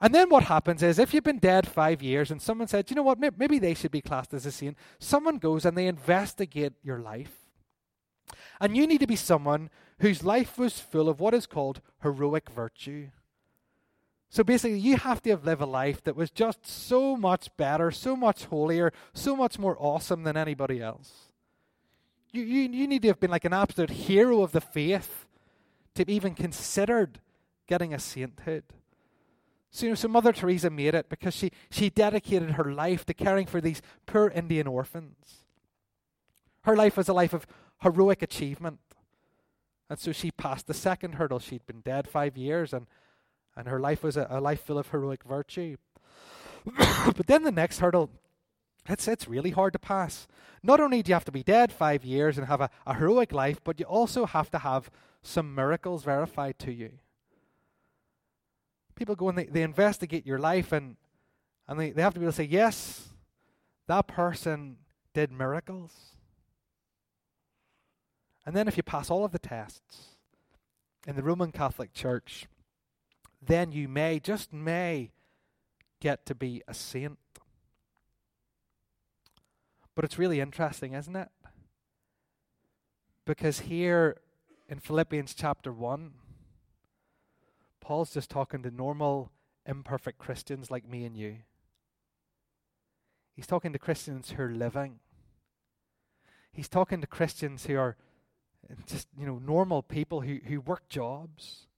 And 0.00 0.14
then 0.14 0.28
what 0.28 0.44
happens 0.44 0.82
is 0.82 0.98
if 0.98 1.14
you've 1.14 1.24
been 1.24 1.38
dead 1.38 1.66
five 1.66 2.02
years 2.02 2.30
and 2.30 2.40
someone 2.40 2.68
said, 2.68 2.90
you 2.90 2.96
know 2.96 3.02
what, 3.02 3.18
maybe 3.18 3.58
they 3.58 3.74
should 3.74 3.90
be 3.90 4.02
classed 4.02 4.34
as 4.34 4.44
a 4.44 4.52
saint, 4.52 4.76
someone 4.98 5.38
goes 5.38 5.64
and 5.64 5.76
they 5.76 5.86
investigate 5.86 6.74
your 6.82 6.98
life. 6.98 7.46
And 8.60 8.76
you 8.76 8.86
need 8.86 9.00
to 9.00 9.06
be 9.06 9.16
someone 9.16 9.70
whose 10.00 10.22
life 10.22 10.58
was 10.58 10.80
full 10.80 11.08
of 11.08 11.20
what 11.20 11.34
is 11.34 11.46
called 11.46 11.80
heroic 12.02 12.50
virtue. 12.50 13.08
So 14.28 14.44
basically, 14.44 14.78
you 14.78 14.96
have 14.96 15.22
to 15.22 15.30
have 15.30 15.46
lived 15.46 15.62
a 15.62 15.66
life 15.66 16.02
that 16.04 16.16
was 16.16 16.30
just 16.30 16.66
so 16.66 17.16
much 17.16 17.48
better, 17.56 17.90
so 17.90 18.16
much 18.16 18.44
holier, 18.44 18.92
so 19.14 19.36
much 19.36 19.58
more 19.58 19.76
awesome 19.78 20.24
than 20.24 20.36
anybody 20.36 20.82
else. 20.82 21.30
You, 22.32 22.42
you, 22.42 22.62
you 22.68 22.86
need 22.86 23.02
to 23.02 23.08
have 23.08 23.20
been 23.20 23.30
like 23.30 23.44
an 23.44 23.54
absolute 23.54 23.90
hero 23.90 24.42
of 24.42 24.52
the 24.52 24.60
faith 24.60 25.26
to 25.94 26.10
even 26.10 26.34
considered 26.34 27.20
getting 27.66 27.94
a 27.94 27.98
sainthood. 27.98 28.64
So, 29.70 29.86
you 29.86 29.90
know, 29.90 29.96
so 29.96 30.08
Mother 30.08 30.32
Teresa 30.32 30.70
made 30.70 30.94
it 30.94 31.08
because 31.08 31.34
she, 31.34 31.50
she 31.70 31.90
dedicated 31.90 32.52
her 32.52 32.72
life 32.72 33.04
to 33.06 33.14
caring 33.14 33.46
for 33.46 33.60
these 33.60 33.82
poor 34.06 34.28
Indian 34.28 34.66
orphans. 34.66 35.42
Her 36.62 36.76
life 36.76 36.96
was 36.96 37.08
a 37.08 37.12
life 37.12 37.32
of 37.32 37.46
heroic 37.82 38.22
achievement. 38.22 38.80
And 39.88 39.98
so 39.98 40.12
she 40.12 40.30
passed 40.30 40.66
the 40.66 40.74
second 40.74 41.14
hurdle. 41.14 41.38
She'd 41.38 41.66
been 41.66 41.80
dead 41.80 42.08
five 42.08 42.36
years, 42.36 42.72
and, 42.72 42.86
and 43.56 43.68
her 43.68 43.78
life 43.78 44.02
was 44.02 44.16
a, 44.16 44.26
a 44.28 44.40
life 44.40 44.62
full 44.64 44.78
of 44.78 44.88
heroic 44.88 45.22
virtue. 45.22 45.76
but 46.76 47.26
then 47.26 47.44
the 47.44 47.52
next 47.52 47.78
hurdle, 47.78 48.10
it's, 48.88 49.06
it's 49.06 49.28
really 49.28 49.50
hard 49.50 49.72
to 49.74 49.78
pass. 49.78 50.26
Not 50.62 50.80
only 50.80 51.02
do 51.02 51.10
you 51.10 51.14
have 51.14 51.24
to 51.26 51.32
be 51.32 51.44
dead 51.44 51.72
five 51.72 52.04
years 52.04 52.38
and 52.38 52.48
have 52.48 52.60
a, 52.60 52.70
a 52.86 52.94
heroic 52.94 53.32
life, 53.32 53.60
but 53.62 53.78
you 53.78 53.86
also 53.86 54.26
have 54.26 54.50
to 54.50 54.58
have 54.58 54.90
some 55.22 55.54
miracles 55.54 56.02
verified 56.02 56.58
to 56.60 56.72
you. 56.72 56.92
People 58.96 59.14
go 59.14 59.28
and 59.28 59.38
they, 59.38 59.44
they 59.44 59.62
investigate 59.62 60.26
your 60.26 60.38
life, 60.38 60.72
and, 60.72 60.96
and 61.68 61.78
they, 61.78 61.90
they 61.90 62.02
have 62.02 62.14
to 62.14 62.20
be 62.20 62.24
able 62.24 62.32
to 62.32 62.36
say, 62.36 62.44
yes, 62.44 63.10
that 63.86 64.08
person 64.08 64.78
did 65.14 65.30
miracles. 65.30 65.92
And 68.44 68.56
then, 68.56 68.68
if 68.68 68.76
you 68.76 68.82
pass 68.82 69.10
all 69.10 69.24
of 69.24 69.32
the 69.32 69.38
tests 69.38 70.16
in 71.06 71.14
the 71.14 71.22
Roman 71.22 71.52
Catholic 71.52 71.92
Church, 71.92 72.46
then 73.44 73.70
you 73.70 73.88
may, 73.88 74.18
just 74.18 74.52
may, 74.52 75.10
get 76.00 76.26
to 76.26 76.34
be 76.34 76.62
a 76.66 76.74
saint. 76.74 77.18
But 79.94 80.04
it's 80.04 80.18
really 80.18 80.40
interesting, 80.40 80.92
isn't 80.92 81.16
it? 81.16 81.28
Because 83.24 83.60
here 83.60 84.18
in 84.68 84.78
Philippians 84.78 85.34
chapter 85.34 85.72
1, 85.72 86.12
Paul's 87.86 88.12
just 88.12 88.30
talking 88.30 88.64
to 88.64 88.70
normal, 88.72 89.30
imperfect 89.64 90.18
Christians 90.18 90.72
like 90.72 90.88
me 90.88 91.04
and 91.04 91.16
you. 91.16 91.36
He's 93.32 93.46
talking 93.46 93.72
to 93.72 93.78
Christians 93.78 94.30
who 94.30 94.42
are 94.42 94.50
living. 94.50 94.98
He's 96.50 96.68
talking 96.68 97.00
to 97.00 97.06
Christians 97.06 97.66
who 97.66 97.78
are 97.78 97.96
just 98.86 99.06
you 99.16 99.24
know 99.24 99.38
normal 99.38 99.84
people 99.84 100.22
who, 100.22 100.40
who 100.46 100.60
work 100.60 100.88
jobs. 100.88 101.68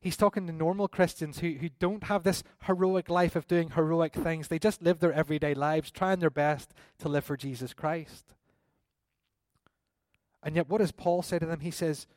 He's 0.00 0.16
talking 0.16 0.48
to 0.48 0.52
normal 0.52 0.88
Christians 0.88 1.38
who, 1.38 1.52
who 1.52 1.68
don't 1.78 2.02
have 2.02 2.24
this 2.24 2.42
heroic 2.64 3.08
life 3.08 3.36
of 3.36 3.46
doing 3.46 3.70
heroic 3.70 4.14
things. 4.14 4.48
They 4.48 4.58
just 4.58 4.82
live 4.82 4.98
their 4.98 5.12
everyday 5.12 5.54
lives, 5.54 5.92
trying 5.92 6.18
their 6.18 6.28
best 6.28 6.74
to 6.98 7.08
live 7.08 7.24
for 7.24 7.36
Jesus 7.36 7.72
Christ. 7.72 8.34
And 10.42 10.56
yet, 10.56 10.68
what 10.68 10.78
does 10.78 10.90
Paul 10.90 11.22
say 11.22 11.38
to 11.38 11.46
them? 11.46 11.60
He 11.60 11.70
says, 11.70 12.08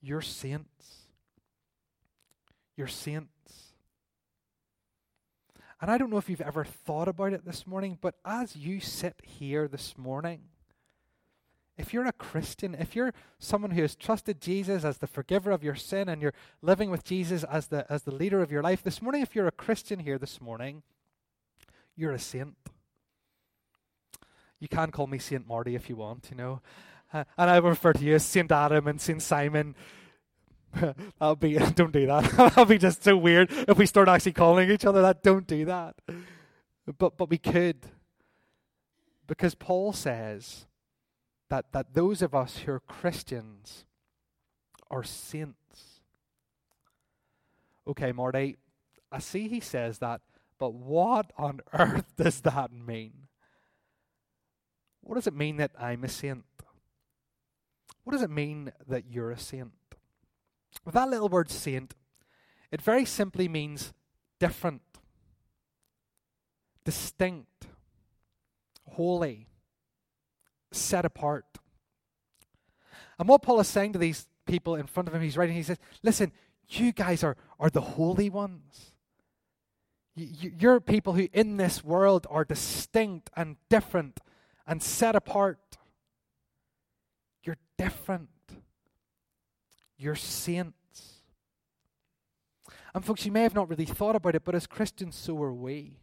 You're 0.00 0.22
saints. 0.22 0.97
You're 2.78 2.86
saints. 2.86 3.72
And 5.80 5.90
I 5.90 5.98
don't 5.98 6.10
know 6.10 6.16
if 6.16 6.30
you've 6.30 6.40
ever 6.40 6.64
thought 6.64 7.08
about 7.08 7.32
it 7.32 7.44
this 7.44 7.66
morning, 7.66 7.98
but 8.00 8.14
as 8.24 8.54
you 8.54 8.78
sit 8.78 9.16
here 9.20 9.66
this 9.66 9.98
morning, 9.98 10.42
if 11.76 11.92
you're 11.92 12.06
a 12.06 12.12
Christian, 12.12 12.76
if 12.76 12.94
you're 12.94 13.12
someone 13.40 13.72
who 13.72 13.82
has 13.82 13.96
trusted 13.96 14.40
Jesus 14.40 14.84
as 14.84 14.98
the 14.98 15.08
forgiver 15.08 15.50
of 15.50 15.64
your 15.64 15.74
sin 15.74 16.08
and 16.08 16.22
you're 16.22 16.34
living 16.62 16.88
with 16.88 17.02
Jesus 17.02 17.42
as 17.42 17.66
the, 17.66 17.84
as 17.90 18.04
the 18.04 18.14
leader 18.14 18.42
of 18.42 18.52
your 18.52 18.62
life, 18.62 18.84
this 18.84 19.02
morning, 19.02 19.22
if 19.22 19.34
you're 19.34 19.48
a 19.48 19.52
Christian 19.52 19.98
here 19.98 20.16
this 20.16 20.40
morning, 20.40 20.84
you're 21.96 22.12
a 22.12 22.18
saint. 22.18 22.54
You 24.60 24.68
can 24.68 24.92
call 24.92 25.08
me 25.08 25.18
Saint 25.18 25.48
Marty 25.48 25.74
if 25.74 25.88
you 25.88 25.96
want, 25.96 26.28
you 26.30 26.36
know. 26.36 26.60
Uh, 27.12 27.24
and 27.36 27.50
I 27.50 27.56
refer 27.56 27.92
to 27.92 28.04
you 28.04 28.14
as 28.14 28.24
Saint 28.24 28.52
Adam 28.52 28.86
and 28.86 29.00
Saint 29.00 29.22
Simon. 29.22 29.74
That'll 31.18 31.36
be 31.36 31.54
don't 31.74 31.92
do 31.92 32.06
that. 32.06 32.24
That'll 32.36 32.64
be 32.64 32.78
just 32.78 33.02
so 33.02 33.16
weird 33.16 33.50
if 33.50 33.78
we 33.78 33.86
start 33.86 34.08
actually 34.08 34.32
calling 34.32 34.70
each 34.70 34.84
other 34.84 35.02
that. 35.02 35.22
Don't 35.22 35.46
do 35.46 35.64
that. 35.64 35.96
But 36.98 37.16
but 37.16 37.30
we 37.30 37.38
could. 37.38 37.86
Because 39.26 39.54
Paul 39.54 39.92
says 39.92 40.66
that, 41.50 41.72
that 41.72 41.94
those 41.94 42.22
of 42.22 42.34
us 42.34 42.58
who 42.58 42.72
are 42.72 42.80
Christians 42.80 43.84
are 44.90 45.04
saints. 45.04 46.00
Okay, 47.86 48.12
Marty, 48.12 48.56
I 49.12 49.18
see 49.18 49.48
he 49.48 49.60
says 49.60 49.98
that, 49.98 50.20
but 50.58 50.74
what 50.74 51.30
on 51.38 51.60
earth 51.72 52.06
does 52.16 52.40
that 52.42 52.72
mean? 52.72 53.28
What 55.02 55.14
does 55.14 55.26
it 55.26 55.34
mean 55.34 55.56
that 55.56 55.72
I'm 55.78 56.04
a 56.04 56.08
saint? 56.08 56.44
What 58.04 58.12
does 58.12 58.22
it 58.22 58.30
mean 58.30 58.72
that 58.86 59.04
you're 59.10 59.30
a 59.30 59.38
saint? 59.38 59.72
That 60.92 61.10
little 61.10 61.28
word 61.28 61.50
saint, 61.50 61.94
it 62.70 62.80
very 62.80 63.04
simply 63.04 63.48
means 63.48 63.92
different, 64.38 64.82
distinct, 66.84 67.66
holy, 68.86 69.46
set 70.72 71.04
apart. 71.04 71.44
And 73.18 73.28
what 73.28 73.42
Paul 73.42 73.60
is 73.60 73.68
saying 73.68 73.92
to 73.94 73.98
these 73.98 74.28
people 74.46 74.76
in 74.76 74.86
front 74.86 75.08
of 75.08 75.14
him, 75.14 75.22
he's 75.22 75.36
writing, 75.36 75.56
he 75.56 75.62
says, 75.62 75.78
Listen, 76.02 76.32
you 76.68 76.92
guys 76.92 77.24
are, 77.24 77.36
are 77.58 77.70
the 77.70 77.80
holy 77.80 78.30
ones. 78.30 78.92
You're 80.14 80.80
people 80.80 81.12
who 81.12 81.28
in 81.32 81.56
this 81.58 81.84
world 81.84 82.26
are 82.28 82.44
distinct 82.44 83.30
and 83.36 83.56
different 83.68 84.20
and 84.66 84.82
set 84.82 85.14
apart. 85.14 85.78
You're 87.44 87.58
different. 87.76 88.28
You're 89.98 90.14
saints. 90.14 90.74
And, 92.94 93.04
folks, 93.04 93.26
you 93.26 93.32
may 93.32 93.42
have 93.42 93.54
not 93.54 93.68
really 93.68 93.84
thought 93.84 94.16
about 94.16 94.34
it, 94.34 94.44
but 94.44 94.54
as 94.54 94.66
Christians, 94.66 95.16
so 95.16 95.40
are 95.42 95.52
we. 95.52 95.98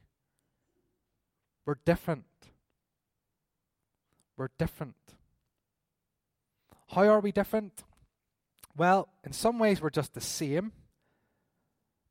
We're 1.65 1.77
different. 1.85 2.25
We're 4.37 4.49
different. 4.57 4.95
How 6.89 7.07
are 7.07 7.19
we 7.19 7.31
different? 7.31 7.83
Well, 8.77 9.07
in 9.23 9.33
some 9.33 9.57
ways, 9.57 9.81
we're 9.81 9.89
just 9.89 10.13
the 10.13 10.21
same, 10.21 10.73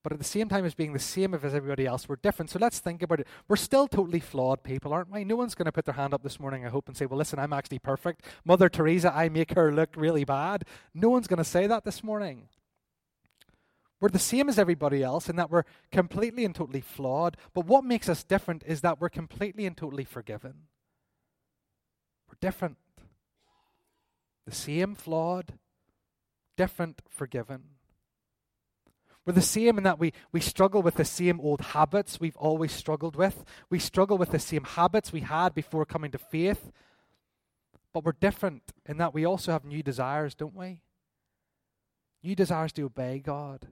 but 0.05 0.13
at 0.13 0.19
the 0.19 0.25
same 0.25 0.51
time 0.51 0.67
as 0.67 0.75
being 0.75 0.93
the 0.93 0.99
same 0.99 1.33
as 1.33 1.55
everybody 1.55 1.87
else, 1.87 2.07
we're 2.07 2.17
different. 2.17 2.51
So 2.51 2.59
let's 2.59 2.79
think 2.79 3.03
about 3.03 3.21
it. 3.21 3.27
We're 3.49 3.57
still 3.57 3.89
totally 3.89 4.21
flawed 4.21 4.63
people, 4.63 4.93
aren't 4.93 5.11
we? 5.11 5.25
No 5.25 5.35
one's 5.35 5.55
going 5.55 5.65
to 5.65 5.73
put 5.73 5.87
their 5.87 5.95
hand 5.95 6.13
up 6.13 6.23
this 6.23 6.39
morning, 6.39 6.67
I 6.67 6.69
hope, 6.69 6.89
and 6.89 6.97
say, 6.97 7.07
well, 7.07 7.17
listen, 7.17 7.39
I'm 7.39 7.55
actually 7.55 7.79
perfect. 7.79 8.27
Mother 8.45 8.69
Teresa, 8.69 9.17
I 9.17 9.31
make 9.31 9.55
her 9.55 9.73
look 9.73 9.97
really 9.97 10.25
bad. 10.25 10.67
No 10.93 11.09
one's 11.09 11.27
going 11.27 11.39
to 11.39 11.45
say 11.45 11.67
that 11.67 11.85
this 11.85 12.05
morning. 12.05 12.49
We're 13.99 14.11
the 14.11 14.19
same 14.19 14.51
as 14.51 14.59
everybody 14.59 15.03
else 15.03 15.31
in 15.31 15.37
that 15.37 15.51
we're 15.51 15.65
completely 15.91 16.45
and 16.45 16.55
totally 16.55 16.83
flawed. 16.83 17.39
But 17.55 17.65
what 17.65 17.83
makes 17.83 18.07
us 18.07 18.23
different 18.23 18.63
is 18.67 18.83
that 18.83 19.01
we're 19.01 19.09
completely 19.09 19.65
and 19.65 19.75
totally 19.75 20.05
forgiven. 20.05 20.67
We're 22.29 22.37
different. 22.43 22.77
The 24.45 24.55
same 24.55 24.95
flawed, 24.95 25.55
different 26.59 27.01
forgiven. 27.09 27.74
We're 29.27 29.33
the 29.33 29.43
same 29.43 29.79
in 29.79 29.85
that 29.85 29.99
we, 29.99 30.13
we 30.33 30.41
struggle 30.41 30.83
with 30.83 30.97
the 30.97 31.05
same 31.05 31.41
old 31.41 31.61
habits 31.61 32.21
we've 32.21 32.37
always 32.37 32.73
struggled 32.73 33.17
with. 33.17 33.45
We 33.71 33.79
struggle 33.79 34.19
with 34.19 34.31
the 34.31 34.39
same 34.39 34.65
habits 34.65 35.13
we 35.13 35.21
had 35.21 35.55
before 35.55 35.87
coming 35.87 36.11
to 36.11 36.19
faith. 36.19 36.71
But 37.93 38.05
we're 38.05 38.13
different 38.13 38.73
in 38.87 38.99
that 38.99 39.15
we 39.15 39.25
also 39.25 39.53
have 39.53 39.65
new 39.65 39.83
desires, 39.83 40.35
don't 40.35 40.55
we? 40.55 40.81
New 42.23 42.35
desires 42.35 42.73
to 42.73 42.83
obey 42.83 43.19
God 43.19 43.69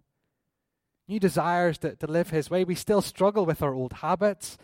new 1.08 1.20
desires 1.20 1.78
to, 1.78 1.94
to 1.96 2.06
live 2.06 2.30
His 2.30 2.50
way. 2.50 2.64
We 2.64 2.74
still 2.74 3.02
struggle 3.02 3.46
with 3.46 3.62
our 3.62 3.74
old 3.74 3.92
habits, 3.94 4.56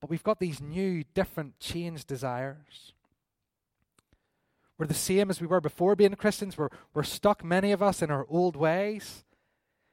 but 0.00 0.10
we've 0.10 0.22
got 0.22 0.40
these 0.40 0.60
new, 0.60 1.04
different, 1.14 1.58
changed 1.58 2.06
desires. 2.06 2.92
We're 4.76 4.86
the 4.86 4.94
same 4.94 5.30
as 5.30 5.40
we 5.40 5.46
were 5.46 5.60
before 5.60 5.96
being 5.96 6.14
Christians. 6.14 6.56
We're, 6.56 6.68
we're 6.94 7.02
stuck, 7.02 7.42
many 7.42 7.72
of 7.72 7.82
us, 7.82 8.00
in 8.02 8.10
our 8.10 8.26
old 8.28 8.54
ways. 8.54 9.24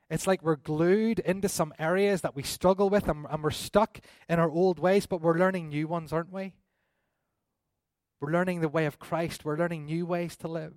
It's 0.09 0.27
like 0.27 0.43
we're 0.43 0.55
glued 0.55 1.19
into 1.19 1.49
some 1.49 1.73
areas 1.79 2.21
that 2.21 2.35
we 2.35 2.43
struggle 2.43 2.89
with 2.89 3.07
and, 3.07 3.25
and 3.29 3.43
we're 3.43 3.51
stuck 3.51 3.99
in 4.29 4.39
our 4.39 4.49
old 4.49 4.77
ways, 4.77 5.05
but 5.07 5.21
we're 5.21 5.37
learning 5.37 5.69
new 5.69 5.87
ones, 5.87 6.13
aren't 6.13 6.31
we? 6.31 6.53
We're 8.19 8.31
learning 8.31 8.61
the 8.61 8.69
way 8.69 8.85
of 8.85 8.99
Christ. 8.99 9.43
We're 9.43 9.57
learning 9.57 9.85
new 9.85 10.05
ways 10.05 10.35
to 10.37 10.47
live. 10.47 10.73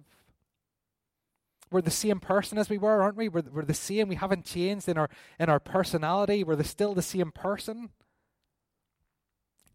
We're 1.71 1.83
the 1.83 1.91
same 1.91 2.21
person 2.21 2.57
as 2.57 2.71
we 2.71 2.79
were, 2.79 3.03
aren't 3.03 3.17
we? 3.17 3.29
We're, 3.29 3.43
we're 3.43 3.65
the 3.65 3.75
same. 3.75 4.09
We 4.09 4.15
haven't 4.15 4.47
changed 4.47 4.89
in 4.89 4.97
our, 4.97 5.11
in 5.39 5.51
our 5.51 5.61
personality. 5.61 6.43
We're 6.43 6.57
the, 6.57 6.65
still 6.65 6.95
the 6.95 7.03
same 7.03 7.31
person. 7.31 7.91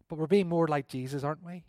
But 0.08 0.18
we're 0.18 0.26
being 0.26 0.48
more 0.48 0.66
like 0.66 0.88
Jesus, 0.88 1.22
aren't 1.22 1.44
we? 1.44 1.64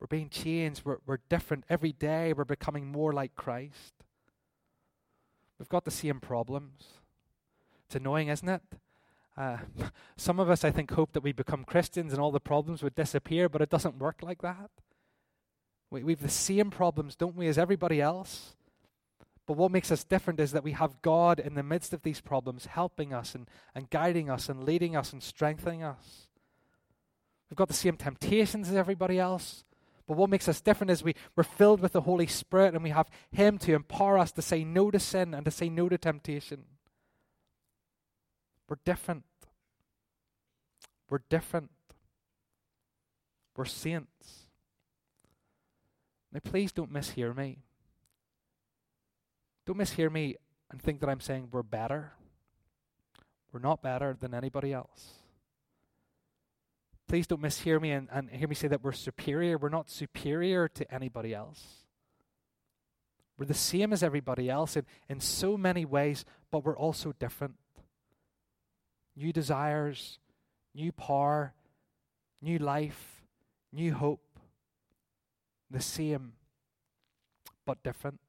We're 0.00 0.06
being 0.06 0.30
changed. 0.30 0.82
We're, 0.84 0.98
we're 1.06 1.20
different. 1.28 1.64
Every 1.68 1.92
day 1.92 2.32
we're 2.32 2.44
becoming 2.44 2.90
more 2.90 3.12
like 3.12 3.34
Christ. 3.34 3.99
We've 5.60 5.68
got 5.68 5.84
the 5.84 5.90
same 5.90 6.20
problems. 6.20 6.84
It's 7.84 7.94
annoying, 7.94 8.28
isn't 8.28 8.48
it? 8.48 8.62
Uh, 9.36 9.58
some 10.16 10.40
of 10.40 10.48
us, 10.48 10.64
I 10.64 10.70
think, 10.70 10.90
hope 10.90 11.12
that 11.12 11.22
we 11.22 11.32
become 11.32 11.64
Christians 11.64 12.14
and 12.14 12.20
all 12.20 12.32
the 12.32 12.40
problems 12.40 12.82
would 12.82 12.94
disappear, 12.94 13.46
but 13.50 13.60
it 13.60 13.68
doesn't 13.68 13.98
work 13.98 14.22
like 14.22 14.40
that. 14.40 14.70
We, 15.90 16.02
we 16.02 16.12
have 16.14 16.22
the 16.22 16.30
same 16.30 16.70
problems, 16.70 17.14
don't 17.14 17.36
we, 17.36 17.46
as 17.46 17.58
everybody 17.58 18.00
else? 18.00 18.56
But 19.46 19.58
what 19.58 19.70
makes 19.70 19.92
us 19.92 20.02
different 20.02 20.40
is 20.40 20.52
that 20.52 20.64
we 20.64 20.72
have 20.72 21.02
God 21.02 21.38
in 21.38 21.56
the 21.56 21.62
midst 21.62 21.92
of 21.92 22.04
these 22.04 22.22
problems 22.22 22.64
helping 22.64 23.12
us 23.12 23.34
and, 23.34 23.46
and 23.74 23.90
guiding 23.90 24.30
us 24.30 24.48
and 24.48 24.64
leading 24.64 24.96
us 24.96 25.12
and 25.12 25.22
strengthening 25.22 25.82
us. 25.82 26.28
We've 27.50 27.56
got 27.56 27.68
the 27.68 27.74
same 27.74 27.98
temptations 27.98 28.70
as 28.70 28.76
everybody 28.76 29.18
else. 29.18 29.64
But 30.10 30.16
what 30.16 30.28
makes 30.28 30.48
us 30.48 30.60
different 30.60 30.90
is 30.90 31.04
we, 31.04 31.14
we're 31.36 31.44
filled 31.44 31.78
with 31.78 31.92
the 31.92 32.00
Holy 32.00 32.26
Spirit 32.26 32.74
and 32.74 32.82
we 32.82 32.90
have 32.90 33.08
Him 33.30 33.58
to 33.58 33.74
empower 33.74 34.18
us 34.18 34.32
to 34.32 34.42
say 34.42 34.64
no 34.64 34.90
to 34.90 34.98
sin 34.98 35.34
and 35.34 35.44
to 35.44 35.52
say 35.52 35.68
no 35.68 35.88
to 35.88 35.96
temptation. 35.96 36.64
We're 38.68 38.80
different. 38.84 39.22
We're 41.08 41.22
different. 41.30 41.70
We're 43.54 43.66
saints. 43.66 44.48
Now, 46.32 46.40
please 46.42 46.72
don't 46.72 46.92
mishear 46.92 47.36
me. 47.36 47.58
Don't 49.64 49.78
mishear 49.78 50.10
me 50.10 50.34
and 50.72 50.82
think 50.82 50.98
that 51.02 51.08
I'm 51.08 51.20
saying 51.20 51.50
we're 51.52 51.62
better. 51.62 52.14
We're 53.52 53.60
not 53.60 53.80
better 53.80 54.16
than 54.18 54.34
anybody 54.34 54.72
else. 54.72 55.19
Please 57.10 57.26
don't 57.26 57.42
mishear 57.42 57.82
me 57.82 57.90
and, 57.90 58.06
and 58.12 58.30
hear 58.30 58.46
me 58.46 58.54
say 58.54 58.68
that 58.68 58.84
we're 58.84 58.92
superior. 58.92 59.58
We're 59.58 59.68
not 59.68 59.90
superior 59.90 60.68
to 60.68 60.94
anybody 60.94 61.34
else. 61.34 61.60
We're 63.36 63.46
the 63.46 63.52
same 63.52 63.92
as 63.92 64.04
everybody 64.04 64.48
else 64.48 64.76
in, 64.76 64.86
in 65.08 65.18
so 65.18 65.56
many 65.56 65.84
ways, 65.84 66.24
but 66.52 66.64
we're 66.64 66.78
also 66.78 67.12
different. 67.18 67.56
New 69.16 69.32
desires, 69.32 70.20
new 70.72 70.92
power, 70.92 71.52
new 72.40 72.58
life, 72.58 73.24
new 73.72 73.92
hope. 73.92 74.22
The 75.68 75.80
same, 75.80 76.34
but 77.66 77.82
different. 77.82 78.20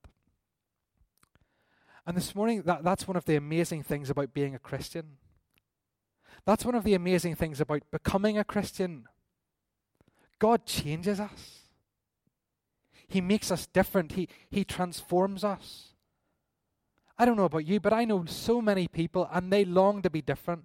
And 2.07 2.17
this 2.17 2.33
morning, 2.33 2.63
that, 2.63 2.83
that's 2.83 3.07
one 3.07 3.15
of 3.15 3.25
the 3.25 3.35
amazing 3.35 3.83
things 3.83 4.09
about 4.09 4.33
being 4.33 4.55
a 4.55 4.59
Christian. 4.59 5.17
That's 6.45 6.65
one 6.65 6.75
of 6.75 6.83
the 6.83 6.93
amazing 6.93 7.35
things 7.35 7.61
about 7.61 7.83
becoming 7.91 8.37
a 8.37 8.43
Christian. 8.43 9.07
God 10.39 10.65
changes 10.65 11.19
us, 11.19 11.59
He 13.07 13.21
makes 13.21 13.51
us 13.51 13.67
different, 13.67 14.13
He, 14.13 14.27
he 14.49 14.63
transforms 14.63 15.43
us. 15.43 15.89
I 17.17 17.25
don't 17.25 17.37
know 17.37 17.45
about 17.45 17.67
you, 17.67 17.79
but 17.79 17.93
I 17.93 18.05
know 18.05 18.25
so 18.25 18.61
many 18.61 18.87
people 18.87 19.29
and 19.31 19.53
they 19.53 19.63
long 19.63 20.01
to 20.01 20.09
be 20.09 20.23
different. 20.23 20.63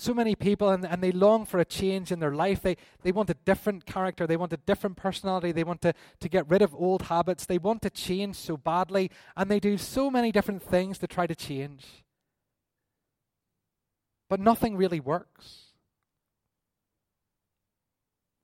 So 0.00 0.14
many 0.14 0.34
people, 0.34 0.70
and, 0.70 0.86
and 0.86 1.02
they 1.02 1.12
long 1.12 1.44
for 1.44 1.60
a 1.60 1.64
change 1.64 2.10
in 2.10 2.20
their 2.20 2.34
life. 2.34 2.62
They, 2.62 2.78
they 3.02 3.12
want 3.12 3.28
a 3.28 3.36
different 3.44 3.84
character. 3.84 4.26
They 4.26 4.38
want 4.38 4.52
a 4.54 4.56
different 4.56 4.96
personality. 4.96 5.52
They 5.52 5.62
want 5.62 5.82
to, 5.82 5.92
to 6.20 6.28
get 6.30 6.48
rid 6.48 6.62
of 6.62 6.74
old 6.74 7.02
habits. 7.02 7.44
They 7.44 7.58
want 7.58 7.82
to 7.82 7.90
change 7.90 8.36
so 8.36 8.56
badly. 8.56 9.10
And 9.36 9.50
they 9.50 9.60
do 9.60 9.76
so 9.76 10.10
many 10.10 10.32
different 10.32 10.62
things 10.62 10.96
to 10.98 11.06
try 11.06 11.26
to 11.26 11.34
change. 11.34 11.84
But 14.30 14.38
nothing 14.38 14.76
really 14.76 15.00
works. 15.00 15.72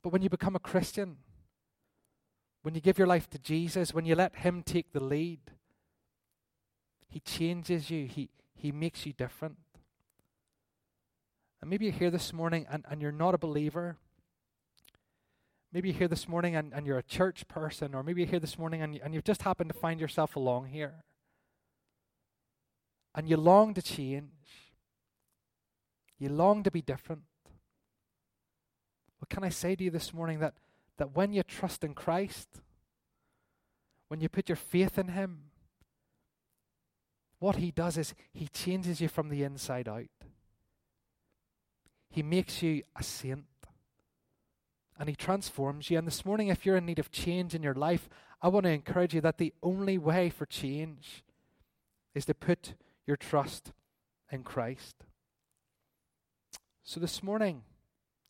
But 0.03 0.13
when 0.13 0.21
you 0.21 0.29
become 0.29 0.57
a 0.57 0.61
Christian, 0.61 1.19
when 2.63 2.75
you 2.75 2.81
give 2.81 2.99
your 2.99 3.07
life 3.07 3.31
to 3.31 3.39
Jesus, 3.39 3.95
when 3.95 4.05
you 4.05 4.17
let 4.17 4.35
Him 4.35 4.65
take 4.65 4.93
the 4.93 5.03
lead, 5.03 5.39
He 7.09 7.21
changes 7.21 7.89
you, 7.89 8.07
He, 8.07 8.31
he 8.57 8.73
makes 8.73 9.07
you 9.07 9.13
different. 9.13 9.59
And 11.61 11.71
maybe 11.71 11.85
you're 11.85 11.95
here 11.95 12.11
this 12.11 12.33
morning 12.33 12.67
and, 12.69 12.85
and 12.91 13.01
you're 13.01 13.13
not 13.13 13.35
a 13.35 13.39
believer. 13.39 13.97
Maybe 15.73 15.91
you're 15.91 15.99
here 15.99 16.09
this 16.09 16.29
morning 16.29 16.57
and, 16.57 16.73
and 16.75 16.85
you're 16.85 16.99
a 16.99 17.03
church 17.05 17.47
person, 17.47 17.95
or 17.95 18.03
maybe 18.03 18.23
you're 18.23 18.31
here 18.31 18.41
this 18.41 18.59
morning 18.59 18.83
and, 18.83 18.99
and 19.05 19.15
you've 19.15 19.25
just 19.25 19.43
happened 19.43 19.71
to 19.73 19.79
find 19.79 20.01
yourself 20.01 20.35
along 20.35 20.67
here. 20.67 21.05
And 23.15 23.29
you 23.29 23.37
long 23.37 23.73
to 23.75 23.83
change. 23.83 24.33
You 26.19 26.29
long 26.29 26.63
to 26.63 26.71
be 26.71 26.83
different. 26.83 27.23
What 29.19 29.29
can 29.29 29.45
I 29.45 29.49
say 29.49 29.77
to 29.77 29.85
you 29.85 29.91
this 29.91 30.13
morning 30.15 30.41
that, 30.41 30.55
that 30.99 31.15
when 31.15 31.33
you 31.33 31.43
trust 31.43 31.85
in 31.85 31.95
Christ, 31.95 32.49
when 34.09 34.21
you 34.21 34.29
put 34.29 34.49
your 34.49 34.57
faith 34.57 34.99
in 34.99 35.09
Him, 35.09 35.51
what 37.39 37.57
He 37.57 37.71
does 37.71 37.99
is 37.99 38.15
He 38.33 38.49
changes 38.49 39.01
you 39.01 39.09
from 39.09 39.29
the 39.29 39.43
inside 39.43 39.89
out. 39.89 40.05
He 42.11 42.23
makes 42.23 42.63
you 42.63 42.83
a 42.95 43.03
saint. 43.03 43.45
And 44.99 45.09
He 45.09 45.17
transforms 45.17 45.91
you. 45.91 45.99
And 45.99 46.07
this 46.07 46.25
morning, 46.25 46.49
if 46.49 46.65
you're 46.65 46.77
in 46.77 46.87
need 46.87 46.99
of 46.99 47.11
change 47.11 47.55
in 47.55 47.63
your 47.63 47.75
life, 47.75 48.09
I 48.41 48.49
want 48.49 48.65
to 48.65 48.71
encourage 48.71 49.15
you 49.15 49.21
that 49.23 49.39
the 49.39 49.53
only 49.63 49.99
way 49.99 50.31
for 50.31 50.47
change 50.47 51.25
is 52.15 52.25
to 52.27 52.35
put 52.35 52.75
your 53.07 53.17
trust 53.17 53.73
in 54.31 54.43
Christ. 54.43 55.06
So 56.89 57.01
this 57.01 57.21
morning, 57.21 57.63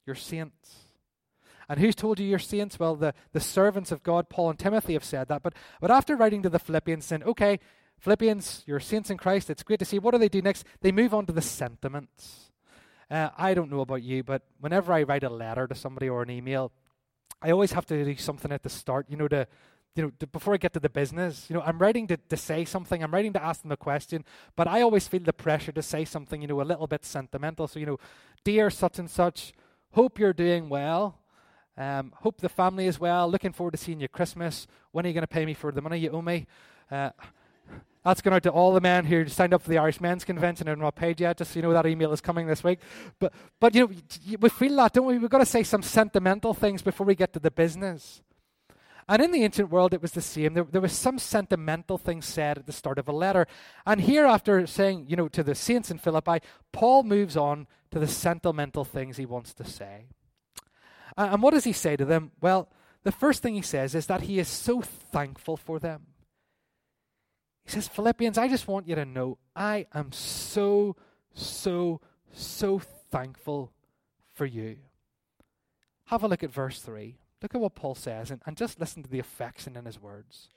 you're 0.07 0.15
saints. 0.15 0.87
And 1.69 1.79
who's 1.79 1.95
told 1.95 2.19
you 2.19 2.27
you're 2.27 2.39
saints? 2.39 2.79
Well, 2.79 2.97
the, 2.97 3.13
the 3.35 3.39
servants 3.39 3.93
of 3.93 4.03
God, 4.03 4.31
Paul 4.31 4.49
and 4.49 4.59
Timothy, 4.59 4.95
have 4.95 5.05
said 5.05 5.29
that. 5.29 5.43
But, 5.43 5.53
but 5.79 5.91
after 5.91 6.17
writing 6.17 6.43
to 6.43 6.49
the 6.49 6.59
Philippians, 6.59 7.05
saying, 7.05 7.25
okay, 7.25 7.61
Philippians, 7.99 8.65
you're 8.67 8.81
saints 8.81 9.11
in 9.11 9.19
Christ, 9.19 9.51
it's 9.51 9.63
great 9.63 9.79
to 9.81 9.85
see. 9.85 9.99
What 9.99 10.13
do 10.13 10.19
they 10.19 10.31
do 10.31 10.41
next? 10.41 10.65
They 10.81 10.91
move 10.91 11.13
on 11.13 11.27
to 11.27 11.35
the 11.35 11.43
sentiments. 11.43 12.51
Uh, 13.11 13.29
I 13.37 13.53
don't 13.53 13.71
know 13.71 13.81
about 13.81 14.03
you, 14.03 14.25
but 14.25 14.41
whenever 14.59 14.91
I 14.91 15.03
write 15.03 15.23
a 15.23 15.29
letter 15.29 15.67
to 15.67 15.75
somebody 15.75 16.09
or 16.09 16.23
an 16.23 16.31
email, 16.31 16.73
I 17.43 17.51
always 17.51 17.73
have 17.73 17.85
to 17.87 18.05
do 18.07 18.17
something 18.17 18.51
at 18.53 18.63
the 18.63 18.71
start, 18.71 19.05
you 19.11 19.19
know, 19.19 19.29
to 19.29 19.47
you 19.97 20.03
know, 20.05 20.13
before 20.33 20.55
I 20.55 20.59
get 20.59 20.73
to 20.75 20.81
the 20.81 20.91
business, 20.91 21.47
you 21.49 21.55
know, 21.55 21.63
I'm 21.63 21.79
writing 21.79 22.07
to, 22.09 22.17
to 22.17 22.37
say 22.37 22.65
something, 22.65 23.03
I'm 23.03 23.13
writing 23.13 23.33
to 23.33 23.43
ask 23.43 23.63
them 23.63 23.73
a 23.73 23.77
question, 23.77 24.25
but 24.55 24.69
I 24.69 24.83
always 24.83 25.09
feel 25.09 25.21
the 25.21 25.33
pressure 25.33 25.73
to 25.73 25.83
say 25.83 26.05
something, 26.05 26.43
you 26.43 26.49
know, 26.49 26.61
a 26.61 26.63
little 26.63 26.87
bit 26.87 27.05
sentimental. 27.05 27.67
So, 27.67 27.79
you 27.79 27.87
know, 27.87 27.99
dear 28.45 28.71
such 28.71 28.99
and 28.99 29.11
such, 29.11 29.53
hope 29.93 30.19
you're 30.19 30.33
doing 30.33 30.69
well. 30.69 31.19
Um, 31.79 32.13
hope 32.17 32.41
the 32.41 32.49
family 32.49 32.87
is 32.87 33.01
well. 33.01 33.29
Looking 33.31 33.53
forward 33.53 33.73
to 33.73 33.79
seeing 33.79 34.01
you 34.01 34.09
Christmas. 34.09 34.67
When 34.93 35.05
are 35.05 35.09
you 35.09 35.15
going 35.15 35.23
to 35.23 35.29
pay 35.29 35.45
me 35.47 35.55
for 35.55 35.73
the 35.73 35.83
money 35.83 35.99
you 35.99 36.11
owe 36.11 36.23
me? 36.23 36.47
Uh, 36.91 37.11
That's 38.05 38.21
going 38.21 38.35
out 38.35 38.45
to 38.45 38.51
all 38.51 38.73
the 38.73 38.81
men 38.81 39.05
who 39.05 39.27
signed 39.27 39.53
up 39.53 39.63
for 39.63 39.69
the 39.69 39.79
Irish 39.79 40.01
Men's 40.01 40.25
Convention 40.25 40.69
and 40.69 40.81
are 40.81 40.85
not 40.85 40.95
paid 40.95 41.21
yet, 41.21 41.39
just 41.39 41.51
so 41.51 41.59
you 41.59 41.63
know 41.63 41.73
that 41.73 41.87
email 41.87 42.13
is 42.13 42.21
coming 42.21 42.47
this 42.47 42.63
week. 42.63 42.79
But, 43.19 43.33
but 43.59 43.75
you 43.75 43.89
know, 43.89 44.37
we 44.39 44.49
feel 44.49 44.77
that, 44.77 44.93
don't 44.93 45.07
we? 45.07 45.19
We've 45.19 45.29
got 45.29 45.39
to 45.39 45.47
say 45.47 45.65
some 45.65 45.83
sentimental 45.83 46.55
things 46.55 46.83
before 46.83 47.05
we 47.05 47.17
get 47.17 47.33
to 47.33 47.41
the 47.41 47.51
business. 47.51 48.23
And 49.09 49.23
in 49.23 49.31
the 49.31 49.45
ancient 49.45 49.71
world, 49.71 49.95
it 49.95 50.03
was 50.03 50.13
the 50.13 50.21
same. 50.21 50.55
There, 50.55 50.65
there 50.65 50.81
was 50.81 50.93
some 50.93 51.19
sentimental 51.19 51.97
thing 51.97 52.23
said 52.23 52.59
at 52.59 52.67
the 52.67 52.73
start 52.73 52.99
of 52.99 53.09
a 53.09 53.13
letter. 53.13 53.47
And 53.87 54.01
here, 54.01 54.27
after 54.27 54.67
saying, 54.67 55.07
you 55.09 55.15
know, 55.15 55.29
to 55.29 55.45
the 55.45 55.55
saints 55.55 55.91
in 55.91 55.99
Philippi, 55.99 56.39
Paul 56.73 57.05
moves 57.05 57.37
on 57.37 57.69
to 57.93 58.01
the 58.01 58.09
sentimental 58.09 58.85
things 58.85 59.17
he 59.17 59.27
wants 59.27 59.55
to 59.55 59.65
say. 59.65 60.07
And 61.17 61.41
what 61.41 61.53
does 61.53 61.65
he 61.65 61.73
say 61.73 61.97
to 61.97 62.05
them? 62.05 62.33
Well, 62.41 62.69
the 63.05 63.13
first 63.13 63.43
thing 63.43 63.55
he 63.55 63.63
says 63.63 63.95
is 63.95 64.07
that 64.07 64.23
he 64.23 64.41
is 64.41 64.49
so 64.49 64.81
thankful 64.81 65.57
for 65.57 65.79
them. 65.79 66.07
He 67.65 67.71
says, 67.71 67.87
Philippians, 67.89 68.39
I 68.39 68.49
just 68.49 68.67
want 68.67 68.89
you 68.89 68.97
to 68.97 69.05
know 69.05 69.39
I 69.55 69.87
am 69.95 70.11
so, 70.13 70.97
so, 71.33 72.01
so 72.33 72.81
thankful 73.11 73.73
for 74.33 74.47
you. 74.47 74.79
Have 76.07 76.23
a 76.23 76.29
look 76.29 76.43
at 76.43 76.53
verse 76.53 76.81
3. 76.81 77.17
Look 77.43 77.55
at 77.55 77.61
what 77.61 77.75
Paul 77.75 77.95
says 77.95 78.31
and, 78.31 78.41
and 78.47 78.57
just 78.57 78.81
listen 78.81 79.03
to 79.03 79.11
the 79.11 79.19
affection 79.19 79.77
in 79.77 79.85
his 79.85 80.01
words. 80.01 80.49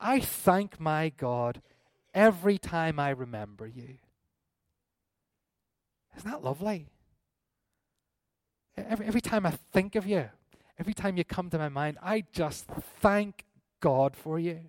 I 0.00 0.20
thank 0.20 0.80
my 0.80 1.10
God 1.16 1.62
every 2.12 2.58
time 2.58 2.98
I 2.98 3.10
remember 3.10 3.66
you. 3.66 3.98
Isn't 6.16 6.30
that 6.30 6.42
lovely? 6.42 6.88
Every, 8.76 9.06
every 9.06 9.20
time 9.20 9.46
I 9.46 9.52
think 9.72 9.94
of 9.94 10.06
you, 10.06 10.28
every 10.78 10.94
time 10.94 11.16
you 11.16 11.24
come 11.24 11.50
to 11.50 11.58
my 11.58 11.68
mind, 11.68 11.98
I 12.02 12.24
just 12.32 12.66
thank 13.00 13.44
God 13.80 14.16
for 14.16 14.38
you. 14.38 14.60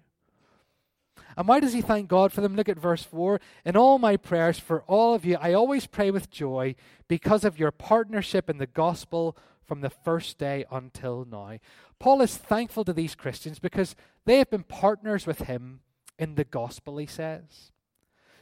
And 1.35 1.47
why 1.47 1.59
does 1.59 1.73
he 1.73 1.81
thank 1.81 2.07
God 2.07 2.31
for 2.31 2.41
them? 2.41 2.55
Look 2.55 2.69
at 2.69 2.79
verse 2.79 3.03
4. 3.03 3.39
In 3.65 3.77
all 3.77 3.99
my 3.99 4.17
prayers 4.17 4.59
for 4.59 4.81
all 4.83 5.13
of 5.13 5.25
you, 5.25 5.37
I 5.39 5.53
always 5.53 5.85
pray 5.85 6.09
with 6.09 6.31
joy 6.31 6.75
because 7.07 7.43
of 7.43 7.59
your 7.59 7.71
partnership 7.71 8.49
in 8.49 8.57
the 8.57 8.67
gospel 8.67 9.37
from 9.67 9.81
the 9.81 9.89
first 9.89 10.37
day 10.37 10.65
until 10.71 11.25
now. 11.29 11.57
Paul 11.99 12.21
is 12.21 12.37
thankful 12.37 12.85
to 12.85 12.93
these 12.93 13.15
Christians 13.15 13.59
because 13.59 13.95
they 14.25 14.37
have 14.37 14.49
been 14.49 14.63
partners 14.63 15.27
with 15.27 15.39
him 15.39 15.81
in 16.17 16.35
the 16.35 16.43
gospel, 16.43 16.97
he 16.97 17.05
says. 17.05 17.71